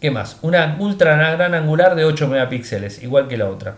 ¿Qué 0.00 0.10
más? 0.10 0.38
Una 0.42 0.76
ultra 0.78 1.16
gran 1.32 1.54
angular 1.54 1.94
de 1.94 2.04
8 2.04 2.28
megapíxeles, 2.28 3.02
igual 3.02 3.28
que 3.28 3.36
la 3.38 3.48
otra. 3.48 3.76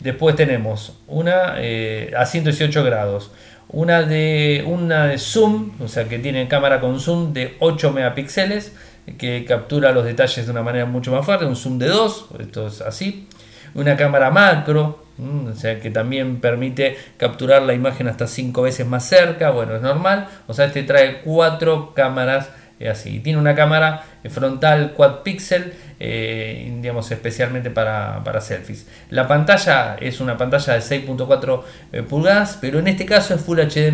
Después 0.00 0.34
tenemos 0.34 0.98
una 1.06 1.54
eh, 1.58 2.12
a 2.16 2.26
118 2.26 2.82
grados, 2.84 3.30
una 3.68 4.02
de, 4.02 4.64
una 4.66 5.06
de 5.06 5.18
zoom, 5.18 5.72
o 5.80 5.88
sea 5.88 6.08
que 6.08 6.18
tiene 6.18 6.48
cámara 6.48 6.80
con 6.80 7.00
zoom 7.00 7.32
de 7.32 7.56
8 7.60 7.92
megapíxeles, 7.92 8.74
que 9.18 9.44
captura 9.44 9.92
los 9.92 10.04
detalles 10.04 10.44
de 10.44 10.52
una 10.52 10.62
manera 10.62 10.86
mucho 10.86 11.12
más 11.12 11.24
fuerte, 11.24 11.44
un 11.44 11.56
zoom 11.56 11.78
de 11.78 11.88
2, 11.88 12.28
esto 12.40 12.66
es 12.66 12.80
así. 12.80 13.28
Una 13.74 13.96
cámara 13.96 14.30
macro, 14.30 15.05
o 15.18 15.54
sea 15.54 15.80
que 15.80 15.90
también 15.90 16.40
permite 16.40 16.96
capturar 17.16 17.62
la 17.62 17.72
imagen 17.72 18.08
hasta 18.08 18.26
5 18.26 18.62
veces 18.62 18.86
más 18.86 19.04
cerca, 19.08 19.50
bueno, 19.50 19.76
es 19.76 19.82
normal. 19.82 20.28
O 20.46 20.54
sea, 20.54 20.66
este 20.66 20.82
trae 20.82 21.20
4 21.22 21.94
cámaras 21.94 22.50
eh, 22.78 22.90
así. 22.90 23.20
Tiene 23.20 23.38
una 23.38 23.54
cámara 23.54 24.04
eh, 24.22 24.28
frontal 24.28 24.92
quad 24.92 25.22
pixel, 25.22 25.72
eh, 25.98 26.70
digamos 26.80 27.10
especialmente 27.10 27.70
para, 27.70 28.40
selfies. 28.40 28.86
La 29.08 29.26
pantalla 29.26 29.96
es 29.98 30.20
una 30.20 30.36
pantalla 30.36 30.74
de 30.74 30.80
6.4 30.80 31.62
pulgadas, 32.06 32.58
pero 32.60 32.78
en 32.78 32.88
este 32.88 33.06
caso 33.06 33.34
es 33.34 33.40
Full 33.40 33.60
HD+, 33.60 33.92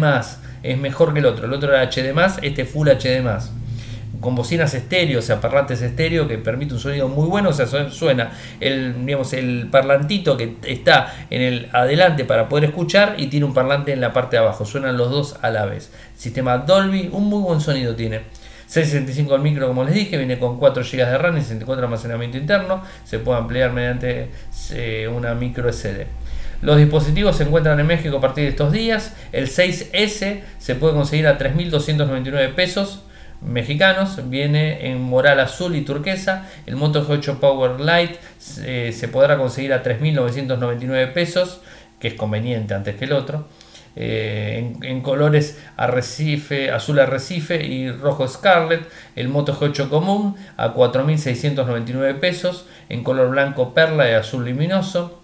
es 0.64 0.78
mejor 0.78 1.12
que 1.12 1.20
el 1.20 1.26
otro. 1.26 1.46
El 1.46 1.52
otro 1.52 1.72
era 1.72 1.88
HD+, 1.88 2.12
este 2.42 2.62
es 2.62 2.68
Full 2.68 2.88
HD+. 2.88 3.61
Con 4.22 4.34
bocinas 4.34 4.72
estéreo, 4.72 5.18
o 5.18 5.22
sea, 5.22 5.40
parlantes 5.40 5.82
estéreo 5.82 6.26
que 6.26 6.38
permite 6.38 6.72
un 6.72 6.80
sonido 6.80 7.08
muy 7.08 7.28
bueno, 7.28 7.50
o 7.50 7.52
sea, 7.52 7.66
suena 7.66 8.30
el, 8.60 9.04
digamos, 9.04 9.34
el 9.34 9.68
parlantito 9.70 10.38
que 10.38 10.56
está 10.66 11.12
en 11.28 11.42
el 11.42 11.68
adelante 11.72 12.24
para 12.24 12.48
poder 12.48 12.64
escuchar 12.64 13.16
y 13.18 13.26
tiene 13.26 13.44
un 13.44 13.52
parlante 13.52 13.92
en 13.92 14.00
la 14.00 14.14
parte 14.14 14.36
de 14.36 14.42
abajo, 14.42 14.64
suenan 14.64 14.96
los 14.96 15.10
dos 15.10 15.36
a 15.42 15.50
la 15.50 15.66
vez. 15.66 15.92
Sistema 16.16 16.56
Dolby, 16.58 17.10
un 17.12 17.26
muy 17.26 17.42
buen 17.42 17.60
sonido 17.60 17.94
tiene. 17.94 18.22
665 18.66 19.34
el 19.34 19.42
micro, 19.42 19.68
como 19.68 19.84
les 19.84 19.92
dije, 19.92 20.16
viene 20.16 20.38
con 20.38 20.58
4 20.58 20.82
GB 20.82 20.96
de 20.96 21.18
RAM 21.18 21.36
y 21.36 21.42
64 21.42 21.82
de 21.82 21.86
almacenamiento 21.86 22.38
interno, 22.38 22.82
se 23.04 23.18
puede 23.18 23.38
ampliar 23.38 23.72
mediante 23.72 24.30
eh, 24.70 25.10
una 25.14 25.34
micro 25.34 25.70
SD. 25.70 26.06
Los 26.62 26.78
dispositivos 26.78 27.36
se 27.36 27.42
encuentran 27.42 27.78
en 27.80 27.86
México 27.86 28.16
a 28.16 28.20
partir 28.20 28.44
de 28.44 28.50
estos 28.50 28.72
días. 28.72 29.14
El 29.32 29.48
6S 29.48 30.40
se 30.58 30.74
puede 30.76 30.94
conseguir 30.94 31.26
a 31.26 31.36
3.299 31.36 32.54
pesos 32.54 33.02
mexicanos, 33.44 34.28
viene 34.28 34.88
en 34.88 35.02
moral 35.02 35.40
azul 35.40 35.74
y 35.76 35.82
turquesa. 35.82 36.48
El 36.66 36.76
Moto 36.76 37.06
G8 37.06 37.38
Power 37.38 37.80
Lite 37.80 38.18
eh, 38.64 38.92
se 38.92 39.08
podrá 39.08 39.36
conseguir 39.36 39.72
a 39.72 39.82
3.999 39.82 41.12
pesos, 41.12 41.60
que 41.98 42.08
es 42.08 42.14
conveniente 42.14 42.74
antes 42.74 42.96
que 42.96 43.04
el 43.04 43.12
otro. 43.12 43.46
Eh, 43.94 44.72
en, 44.80 45.02
colores 45.02 45.60
arrecife, 45.76 46.70
azul 46.70 46.98
arrecife 46.98 47.62
y 47.62 47.90
rojo 47.90 48.26
scarlet. 48.26 48.88
El 49.16 49.28
Moto 49.28 49.54
G8 49.54 49.88
común 49.88 50.36
a 50.56 50.72
4.699 50.74 52.18
pesos, 52.18 52.66
en 52.88 53.04
color 53.04 53.28
blanco 53.30 53.74
perla 53.74 54.10
y 54.10 54.14
azul 54.14 54.46
luminoso. 54.46 55.18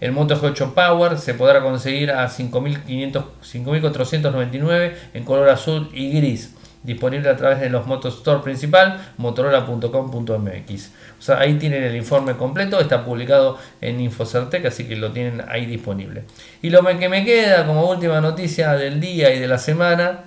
El 0.00 0.12
Moto 0.12 0.40
G8 0.40 0.72
Power 0.74 1.18
se 1.18 1.34
podrá 1.34 1.60
conseguir 1.62 2.12
a 2.12 2.28
5.499 2.28 4.92
en 5.14 5.24
color 5.24 5.48
azul 5.48 5.88
y 5.92 6.12
gris 6.12 6.54
disponible 6.84 7.30
a 7.30 7.36
través 7.36 7.60
de 7.60 7.70
los 7.70 7.86
Moto 7.86 8.08
Store 8.08 8.40
principal, 8.42 9.00
motorola.com.mx. 9.16 10.90
O 11.18 11.22
sea, 11.22 11.38
ahí 11.38 11.54
tienen 11.54 11.82
el 11.82 11.96
informe 11.96 12.36
completo, 12.36 12.78
está 12.78 13.04
publicado 13.04 13.58
en 13.80 14.00
Infocertec, 14.00 14.66
así 14.66 14.84
que 14.84 14.94
lo 14.94 15.10
tienen 15.10 15.42
ahí 15.48 15.66
disponible. 15.66 16.24
Y 16.62 16.70
lo 16.70 16.84
que 16.84 17.08
me 17.08 17.24
queda 17.24 17.66
como 17.66 17.88
última 17.90 18.20
noticia 18.20 18.74
del 18.74 19.00
día 19.00 19.34
y 19.34 19.40
de 19.40 19.48
la 19.48 19.58
semana, 19.58 20.24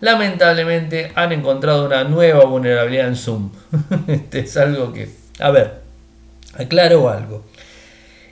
lamentablemente 0.00 1.12
han 1.14 1.32
encontrado 1.32 1.86
una 1.86 2.04
nueva 2.04 2.44
vulnerabilidad 2.46 3.08
en 3.08 3.16
Zoom. 3.16 3.50
este 4.08 4.40
es 4.40 4.56
algo 4.56 4.92
que, 4.92 5.10
a 5.38 5.50
ver, 5.50 5.82
aclaro 6.54 7.10
algo. 7.10 7.44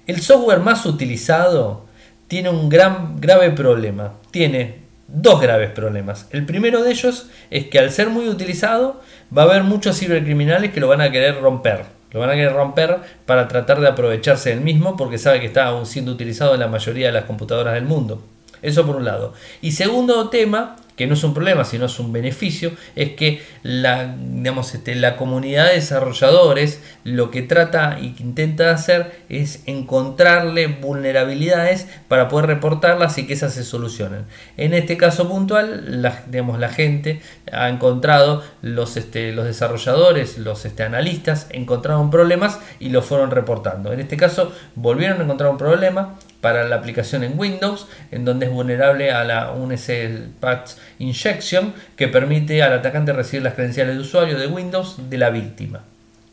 El 0.07 0.23
software 0.23 0.61
más 0.61 0.87
utilizado 0.87 1.87
tiene 2.27 2.49
un 2.49 2.69
gran 2.69 3.21
grave 3.21 3.51
problema. 3.51 4.15
Tiene 4.31 4.80
dos 5.13 5.41
graves 5.41 5.71
problemas. 5.71 6.27
El 6.31 6.45
primero 6.47 6.83
de 6.83 6.91
ellos 6.91 7.29
es 7.51 7.67
que 7.67 7.79
al 7.79 7.91
ser 7.91 8.11
muy 8.11 8.29
utilizado 8.29 9.01
va 9.37 9.43
a 9.43 9.45
haber 9.47 9.63
muchos 9.63 9.99
cibercriminales 9.99 10.73
que 10.73 10.81
lo 10.81 10.89
van 10.89 11.01
a 11.01 11.11
querer 11.11 11.41
romper. 11.41 11.85
Lo 12.13 12.21
van 12.21 12.31
a 12.31 12.35
querer 12.35 12.53
romper 12.53 12.99
para 13.25 13.47
tratar 13.47 13.81
de 13.81 13.89
aprovecharse 13.89 14.51
del 14.51 14.61
mismo 14.61 14.97
porque 14.97 15.19
sabe 15.19 15.41
que 15.41 15.47
está 15.47 15.73
siendo 15.85 16.13
utilizado 16.13 16.55
en 16.55 16.61
la 16.61 16.69
mayoría 16.69 17.07
de 17.07 17.13
las 17.13 17.25
computadoras 17.25 17.75
del 17.75 17.85
mundo. 17.85 18.23
Eso 18.63 18.87
por 18.87 18.97
un 18.97 19.05
lado. 19.05 19.35
Y 19.61 19.73
segundo 19.73 20.29
tema 20.29 20.77
que 21.01 21.07
no 21.07 21.15
es 21.15 21.25
un 21.25 21.33
problema, 21.33 21.65
sino 21.65 21.87
es 21.87 21.99
un 21.99 22.13
beneficio, 22.13 22.73
es 22.95 23.13
que 23.13 23.41
la, 23.63 24.15
digamos, 24.19 24.75
este, 24.75 24.95
la 24.95 25.17
comunidad 25.17 25.69
de 25.69 25.77
desarrolladores 25.77 26.83
lo 27.05 27.31
que 27.31 27.41
trata 27.41 27.97
y 27.99 28.13
que 28.13 28.23
intenta 28.23 28.71
hacer 28.71 29.23
es 29.31 29.63
encontrarle 29.65 30.67
vulnerabilidades 30.67 31.87
para 32.07 32.29
poder 32.29 32.49
reportarlas 32.49 33.17
y 33.17 33.27
que 33.27 33.33
esas 33.33 33.55
se 33.55 33.65
solucionen. 33.65 34.27
En 34.59 34.75
este 34.75 34.99
caso 34.99 35.27
puntual, 35.27 36.03
la, 36.03 36.23
digamos, 36.27 36.59
la 36.59 36.69
gente 36.69 37.23
ha 37.51 37.71
encontrado, 37.71 38.43
los, 38.61 38.99
este, 38.99 39.33
los 39.33 39.47
desarrolladores, 39.47 40.37
los 40.37 40.67
este, 40.67 40.83
analistas, 40.83 41.47
encontraron 41.49 42.11
problemas 42.11 42.61
y 42.79 42.91
lo 42.91 43.01
fueron 43.01 43.31
reportando. 43.31 43.91
En 43.95 44.01
este 44.01 44.19
caso, 44.19 44.53
volvieron 44.75 45.19
a 45.19 45.25
encontrar 45.25 45.49
un 45.51 45.57
problema, 45.57 46.19
para 46.41 46.65
la 46.65 46.77
aplicación 46.77 47.23
en 47.25 47.39
Windows, 47.39 47.87
en 48.11 48.25
donde 48.25 48.47
es 48.47 48.53
vulnerable 48.53 49.11
a 49.11 49.25
la 49.25 49.53
UNSL 49.53 50.31
Patch 50.41 50.73
Injection, 50.99 51.75
que 51.97 52.09
permite 52.09 52.63
al 52.63 52.73
atacante 52.73 53.13
recibir 53.13 53.43
las 53.43 53.55
credenciales 53.55 53.97
de 53.97 54.01
usuario 54.01 54.39
de 54.39 54.47
Windows 54.47 54.97
de 55.11 55.19
la 55.19 55.31
víctima. 55.31 55.85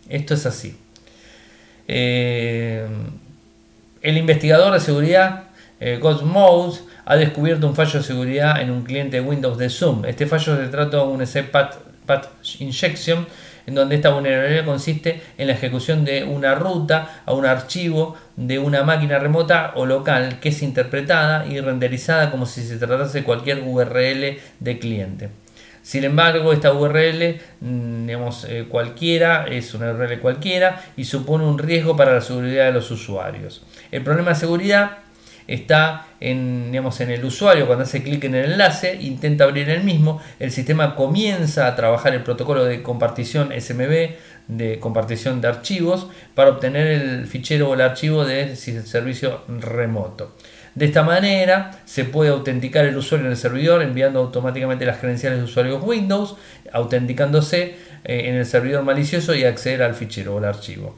Esto 0.10 0.34
es 0.34 0.46
así. 0.46 0.78
Eh, 1.88 2.86
el 4.02 4.18
investigador 4.18 4.74
de 4.74 4.80
seguridad 4.80 5.44
eh, 5.80 6.00
Mode 6.24 6.80
ha 7.06 7.16
descubierto 7.16 7.68
un 7.68 7.76
fallo 7.76 8.00
de 8.00 8.06
seguridad 8.06 8.62
en 8.62 8.72
un 8.72 8.84
cliente 8.84 9.18
de 9.18 9.22
Windows 9.22 9.58
de 9.58 9.70
Zoom. 9.70 10.06
Este 10.06 10.26
fallo 10.26 10.58
se 10.58 10.68
trata 10.70 10.98
de 10.98 11.04
un 11.04 11.24
Patch 12.06 12.62
Injection 12.62 13.28
en 13.68 13.76
donde 13.76 13.96
esta 13.96 14.10
vulnerabilidad 14.10 14.66
consiste 14.66 15.22
en 15.38 15.48
la 15.48 15.54
ejecución 15.54 16.06
de 16.06 16.24
una 16.24 16.56
ruta 16.56 17.22
a 17.26 17.34
un 17.34 17.46
archivo 17.46 18.16
de 18.38 18.58
una 18.60 18.84
máquina 18.84 19.20
remota 19.20 19.74
o 19.76 19.86
local 19.86 20.40
que 20.40 20.50
es 20.50 20.64
interpretada 20.64 21.46
y 21.46 21.60
renderizada 21.60 22.32
como 22.32 22.46
si 22.46 22.64
se 22.64 22.78
tratase 22.78 23.20
de 23.20 23.24
cualquier 23.26 23.62
URL 23.62 24.40
de 24.60 24.80
cliente. 24.80 25.30
Sin 25.82 26.04
embargo, 26.04 26.52
esta 26.52 26.74
URL, 26.74 27.40
mm, 27.62 28.08
digamos, 28.08 28.46
eh, 28.50 28.66
cualquiera, 28.68 29.46
es 29.48 29.74
una 29.74 29.92
URL 29.92 30.20
cualquiera 30.20 30.82
y 30.98 31.06
supone 31.06 31.46
un 31.46 31.58
riesgo 31.58 31.96
para 31.96 32.14
la 32.14 32.22
seguridad 32.22 32.66
de 32.66 32.74
los 32.74 32.92
usuarios. 32.92 33.64
El 33.92 34.04
problema 34.04 34.32
de 34.32 34.36
seguridad 34.36 34.98
está 35.48 36.08
en, 36.20 36.72
digamos, 36.72 37.00
en 37.02 37.12
el 37.12 37.24
usuario, 37.24 37.66
cuando 37.66 37.86
hace 37.86 38.04
clic 38.04 38.24
en 38.26 38.36
el 38.36 38.52
enlace, 38.52 38.98
intenta 39.02 39.46
abrir 39.46 39.70
el 39.70 39.84
mismo, 39.84 40.22
el 40.40 40.52
sistema 40.52 40.96
comienza 40.96 41.68
a 41.68 41.76
trabajar 41.76 42.14
el 42.14 42.24
protocolo 42.24 42.66
de 42.66 42.84
compartición 42.84 43.52
SMB, 43.58 44.12
de 44.48 44.80
compartición 44.80 45.42
de 45.42 45.48
archivos, 45.48 46.08
para 46.36 46.50
obtener 46.50 46.88
el 46.88 47.28
fichero 47.28 47.70
o 47.70 47.74
el 47.74 47.82
archivo 47.82 48.26
de 48.26 48.56
servicio 48.56 49.42
remoto. 49.48 50.34
De 50.76 50.86
esta 50.86 51.02
manera 51.02 51.72
se 51.86 52.06
puede 52.06 52.30
autenticar 52.30 52.86
el 52.86 52.96
usuario 52.98 53.26
en 53.26 53.32
el 53.32 53.38
servidor 53.38 53.82
enviando 53.82 54.20
automáticamente 54.20 54.86
las 54.86 55.00
credenciales 55.00 55.40
de 55.40 55.46
usuario 55.46 55.80
Windows, 55.80 56.36
autenticándose 56.72 57.76
eh, 58.04 58.26
en 58.26 58.36
el 58.36 58.46
servidor 58.46 58.84
malicioso 58.84 59.34
y 59.34 59.44
acceder 59.44 59.82
al 59.82 59.96
fichero 59.96 60.36
o 60.36 60.38
al 60.38 60.46
archivo. 60.46 60.96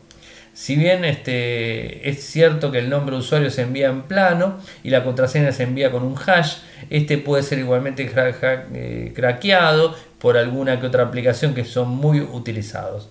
Si 0.59 0.75
bien 0.75 1.05
este, 1.05 2.09
es 2.09 2.21
cierto 2.21 2.69
que 2.69 2.79
el 2.79 2.89
nombre 2.89 3.15
de 3.15 3.21
usuario 3.21 3.49
se 3.49 3.61
envía 3.61 3.87
en 3.87 4.01
plano 4.01 4.59
y 4.83 4.89
la 4.89 5.05
contraseña 5.05 5.53
se 5.53 5.63
envía 5.63 5.89
con 5.89 6.03
un 6.03 6.17
hash, 6.17 6.57
este 6.89 7.17
puede 7.17 7.43
ser 7.43 7.59
igualmente 7.59 8.11
eh, 8.73 9.13
craqueado 9.15 9.95
por 10.19 10.35
alguna 10.35 10.81
que 10.81 10.87
otra 10.87 11.03
aplicación 11.03 11.55
que 11.55 11.63
son 11.63 11.87
muy 11.87 12.19
utilizados. 12.19 13.09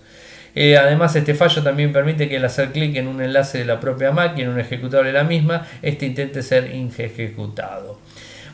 Eh, 0.53 0.77
además, 0.77 1.15
este 1.15 1.33
fallo 1.33 1.63
también 1.63 1.91
permite 1.91 2.29
que 2.29 2.37
al 2.37 2.45
hacer 2.45 2.71
clic 2.71 2.95
en 2.97 3.07
un 3.07 3.19
enlace 3.19 3.57
de 3.57 3.65
la 3.65 3.79
propia 3.79 4.11
máquina, 4.11 4.43
en 4.43 4.53
un 4.53 4.59
ejecutable 4.59 5.07
de 5.07 5.13
la 5.13 5.23
misma, 5.23 5.65
este 5.81 6.05
intente 6.05 6.43
ser 6.43 6.65
ejecutado. 6.65 7.99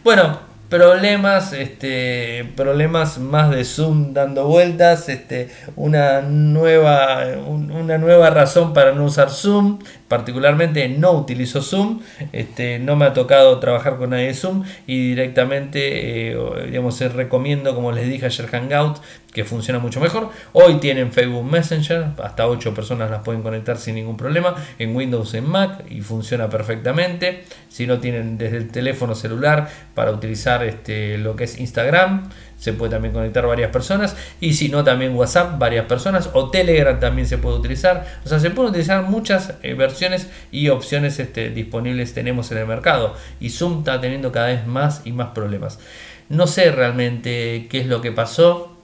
Bueno, 0.06 0.40
problemas, 0.70 1.54
este, 1.54 2.52
problemas 2.56 3.18
más 3.18 3.52
de 3.52 3.64
Zoom 3.64 4.14
dando 4.14 4.48
vueltas, 4.48 5.10
este, 5.10 5.50
una 5.76 6.22
nueva, 6.22 7.26
una 7.48 7.98
nueva 7.98 8.30
razón 8.30 8.74
para 8.74 8.92
no 8.92 9.06
usar 9.06 9.30
Zoom, 9.30 9.80
particularmente 10.08 10.88
no 10.88 11.12
utilizo 11.12 11.62
Zoom, 11.62 12.02
este, 12.32 12.80
no 12.80 12.96
me 12.96 13.06
ha 13.06 13.14
tocado 13.14 13.60
trabajar 13.60 13.98
con 13.98 14.12
nadie 14.12 14.28
de 14.28 14.34
Zoom 14.34 14.64
y 14.86 15.10
directamente, 15.10 16.32
eh, 16.32 16.38
digamos, 16.68 17.00
recomiendo, 17.14 17.74
como 17.74 17.92
les 17.92 18.08
dije 18.08 18.26
ayer, 18.26 18.48
Hangout, 18.48 18.98
que 19.36 19.44
funciona 19.44 19.80
mucho 19.80 20.00
mejor. 20.00 20.30
Hoy 20.54 20.76
tienen 20.76 21.12
Facebook 21.12 21.44
Messenger, 21.44 22.06
hasta 22.24 22.48
8 22.48 22.74
personas 22.74 23.12
las 23.12 23.22
pueden 23.22 23.42
conectar 23.42 23.78
sin 23.78 23.96
ningún 23.96 24.16
problema, 24.16 24.56
en 24.80 24.96
Windows, 24.96 25.34
en 25.34 25.50
Mac 25.50 25.84
y 25.90 26.02
funciona 26.02 26.50
perfectamente. 26.50 27.44
Si 27.68 27.86
no 27.86 28.00
tienen 28.00 28.38
desde 28.38 28.58
el 28.58 28.72
teléfono 28.72 29.14
celular 29.14 29.68
para 29.94 30.12
utilizar 30.12 30.64
este, 30.64 31.18
lo 31.18 31.36
que 31.36 31.44
es 31.44 31.60
Instagram, 31.60 32.30
se 32.58 32.72
puede 32.72 32.92
también 32.92 33.14
conectar 33.14 33.46
varias 33.46 33.70
personas 33.72 34.16
y 34.40 34.54
si 34.54 34.70
no 34.70 34.86
también 34.86 35.14
WhatsApp 35.14 35.60
varias 35.60 35.86
personas 35.86 36.30
o 36.32 36.50
Telegram 36.50 36.98
también 36.98 37.28
se 37.28 37.38
puede 37.38 37.58
utilizar 37.58 38.06
o 38.24 38.30
sea 38.30 38.40
se 38.40 38.50
pueden 38.50 38.70
utilizar 38.70 39.04
muchas 39.04 39.56
eh, 39.62 39.74
versiones 39.74 39.95
y 40.52 40.70
opciones 40.70 41.20
este, 41.20 41.50
disponibles 41.50 42.14
tenemos 42.14 42.52
en 42.52 42.60
el 42.60 42.68
mercado. 42.68 43.16
Y 43.40 43.50
Zoom 43.50 43.80
está 43.80 44.02
teniendo 44.02 44.32
cada 44.32 44.48
vez 44.48 44.68
más 44.68 45.02
y 45.06 45.12
más 45.12 45.30
problemas. 45.30 45.80
No 46.30 46.48
sé 46.48 46.72
realmente 46.72 47.68
qué 47.70 47.82
es 47.82 47.88
lo 47.88 48.02
que 48.02 48.12
pasó. 48.12 48.78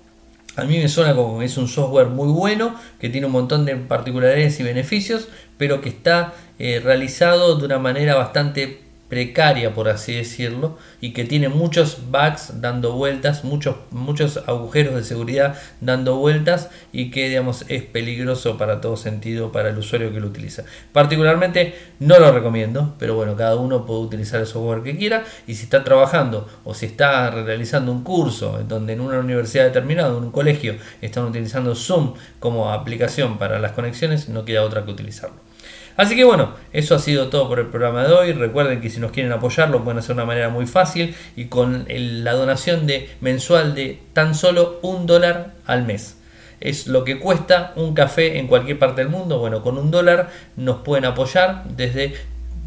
A 0.56 0.66
mí 0.66 0.78
me 0.78 0.90
suena 0.90 1.16
como 1.16 1.40
que 1.40 1.46
es 1.46 1.58
un 1.58 1.68
software 1.68 2.08
muy 2.08 2.32
bueno, 2.32 2.76
que 3.00 3.10
tiene 3.10 3.28
un 3.28 3.34
montón 3.34 3.66
de 3.66 3.76
particularidades 3.76 4.60
y 4.60 4.64
beneficios, 4.64 5.30
pero 5.58 5.82
que 5.82 5.90
está 5.90 6.34
eh, 6.60 6.82
realizado 6.84 7.56
de 7.56 7.66
una 7.66 7.80
manera 7.80 8.16
bastante 8.16 8.82
precaria, 9.12 9.74
por 9.74 9.90
así 9.90 10.14
decirlo, 10.14 10.78
y 11.02 11.12
que 11.12 11.26
tiene 11.26 11.50
muchos 11.50 11.98
bugs 12.10 12.62
dando 12.62 12.94
vueltas, 12.94 13.44
muchos, 13.44 13.76
muchos 13.90 14.38
agujeros 14.48 14.96
de 14.96 15.04
seguridad 15.04 15.60
dando 15.82 16.16
vueltas 16.16 16.70
y 16.94 17.12
que 17.12 17.28
digamos, 17.28 17.66
es 17.68 17.84
peligroso 17.84 18.58
para 18.58 18.80
todo 18.80 18.96
sentido 18.96 19.52
para 19.52 19.72
el 19.72 19.78
usuario 19.78 20.14
que 20.14 20.22
lo 20.22 20.28
utiliza. 20.28 20.64
Particularmente 20.94 21.76
no 22.00 22.20
lo 22.20 22.32
recomiendo, 22.32 22.96
pero 23.00 23.14
bueno, 23.16 23.36
cada 23.36 23.58
uno 23.58 23.86
puede 23.86 24.00
utilizar 24.00 24.40
el 24.40 24.48
software 24.48 24.82
que 24.82 24.96
quiera 24.96 25.26
y 25.46 25.56
si 25.56 25.66
está 25.66 25.84
trabajando 25.84 26.48
o 26.64 26.74
si 26.74 26.86
está 26.86 27.32
realizando 27.32 27.92
un 27.92 28.06
curso 28.06 28.64
donde 28.66 28.94
en 28.94 29.02
una 29.02 29.20
universidad 29.20 29.66
determinada, 29.66 30.08
en 30.08 30.24
un 30.24 30.32
colegio, 30.32 30.78
están 31.02 31.26
utilizando 31.26 31.76
Zoom 31.76 32.14
como 32.40 32.72
aplicación 32.72 33.38
para 33.38 33.60
las 33.60 33.74
conexiones, 33.74 34.30
no 34.30 34.46
queda 34.46 34.64
otra 34.64 34.86
que 34.86 34.92
utilizarlo. 34.92 35.51
Así 35.98 36.16
que 36.16 36.24
bueno, 36.24 36.54
eso 36.74 36.96
ha 36.96 37.00
sido 37.00 37.28
todo 37.28 37.48
por 37.48 37.60
el 37.60 37.68
programa 37.68 38.04
de 38.04 38.14
hoy. 38.14 38.32
Recuerden 38.34 38.82
que 38.82 38.90
si 38.90 39.00
nos 39.00 39.12
quieren 39.12 39.32
apoyar 39.32 39.70
lo 39.70 39.84
pueden 39.84 40.00
hacer 40.00 40.16
de 40.16 40.22
una 40.22 40.26
manera 40.26 40.50
muy 40.50 40.66
fácil 40.66 41.16
y 41.36 41.46
con 41.46 41.86
la 41.88 42.34
donación 42.34 42.88
de 42.88 43.10
mensual 43.20 43.76
de 43.76 44.00
tan 44.14 44.34
solo 44.34 44.80
un 44.82 45.06
dólar 45.06 45.54
al 45.66 45.86
mes. 45.86 46.18
Es 46.60 46.88
lo 46.88 47.04
que 47.04 47.20
cuesta 47.20 47.74
un 47.76 47.94
café 47.94 48.38
en 48.38 48.48
cualquier 48.48 48.78
parte 48.78 49.02
del 49.02 49.10
mundo. 49.10 49.40
Bueno, 49.40 49.64
con 49.64 49.78
un 49.78 49.92
dólar 49.92 50.30
nos 50.56 50.78
pueden 50.78 51.06
apoyar 51.06 51.64
desde 51.66 52.14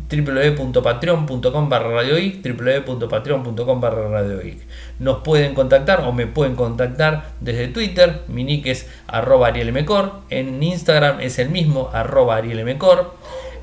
www.patreon.com 0.09 1.69
barra 1.69 1.91
radioic 1.91 2.43
www.patreon.com 2.43 3.81
barra 3.81 4.09
radioic 4.09 4.59
nos 4.99 5.23
pueden 5.23 5.55
contactar 5.55 6.01
o 6.01 6.13
me 6.13 6.27
pueden 6.27 6.57
contactar 6.57 7.33
desde 7.41 7.69
Twitter 7.69 8.23
mi 8.29 8.45
nick 8.45 8.67
es 8.67 8.89
arroba 9.07 9.49
arielmcor 9.49 10.21
en 10.31 10.63
Instagram 10.63 11.21
es 11.21 11.39
el 11.39 11.51
mismo 11.51 11.91
arroba 11.93 12.37
arielmcor 12.37 13.15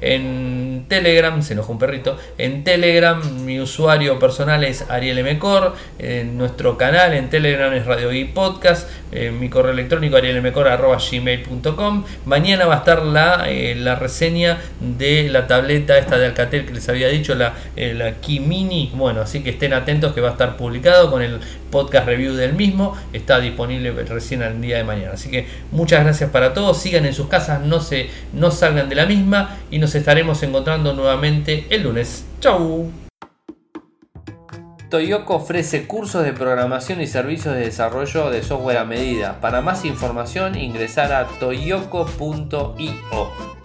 en 0.01 0.85
Telegram, 0.87 1.41
se 1.41 1.53
enojó 1.53 1.71
un 1.73 1.79
perrito. 1.79 2.17
En 2.37 2.63
Telegram, 2.63 3.21
mi 3.45 3.59
usuario 3.59 4.19
personal 4.19 4.63
es 4.63 4.89
Ariel 4.89 5.23
Mecor. 5.23 5.75
En 5.99 6.37
nuestro 6.37 6.77
canal 6.77 7.13
en 7.13 7.29
Telegram 7.29 7.71
es 7.73 7.85
Radio 7.85 8.11
y 8.11 8.25
Podcast. 8.25 8.89
En 9.11 9.39
mi 9.39 9.49
correo 9.49 9.71
electrónico 9.71 10.17
arielmecor.gmail.com. 10.17 12.03
Mañana 12.25 12.65
va 12.65 12.75
a 12.75 12.77
estar 12.77 13.03
la, 13.03 13.45
eh, 13.49 13.75
la 13.75 13.95
reseña 13.95 14.59
de 14.79 15.29
la 15.29 15.47
tableta 15.47 15.97
esta 15.97 16.17
de 16.17 16.25
Alcatel 16.27 16.65
que 16.65 16.73
les 16.73 16.89
había 16.89 17.09
dicho, 17.09 17.35
la, 17.35 17.53
eh, 17.75 17.93
la 17.93 18.15
Key 18.15 18.39
Mini. 18.39 18.91
Bueno, 18.95 19.21
así 19.21 19.43
que 19.43 19.51
estén 19.51 19.73
atentos 19.73 20.13
que 20.13 20.21
va 20.21 20.29
a 20.29 20.31
estar 20.31 20.57
publicado 20.57 21.11
con 21.11 21.21
el 21.21 21.39
podcast 21.69 22.07
review 22.07 22.33
del 22.33 22.53
mismo. 22.53 22.97
Está 23.13 23.39
disponible 23.39 23.91
recién 23.91 24.43
al 24.43 24.59
día 24.61 24.77
de 24.77 24.83
mañana. 24.83 25.11
Así 25.13 25.29
que 25.29 25.47
muchas 25.71 26.03
gracias 26.03 26.29
para 26.29 26.53
todos. 26.53 26.81
Sigan 26.81 27.05
en 27.05 27.13
sus 27.13 27.27
casas, 27.27 27.61
no, 27.61 27.81
se, 27.81 28.09
no 28.33 28.51
salgan 28.51 28.89
de 28.89 28.95
la 28.95 29.05
misma 29.05 29.57
y 29.69 29.79
nos 29.91 29.97
estaremos 29.97 30.41
encontrando 30.41 30.93
nuevamente 30.93 31.67
el 31.69 31.83
lunes. 31.83 32.25
¡Chau! 32.39 32.89
Toyoko 34.89 35.35
ofrece 35.35 35.85
cursos 35.85 36.23
de 36.23 36.31
programación 36.31 37.01
y 37.01 37.07
servicios 37.07 37.55
de 37.55 37.65
desarrollo 37.65 38.29
de 38.29 38.41
software 38.41 38.77
a 38.77 38.85
medida. 38.85 39.41
Para 39.41 39.59
más 39.59 39.83
información 39.83 40.57
ingresar 40.57 41.11
a 41.11 41.27
toyoko.io. 41.27 42.71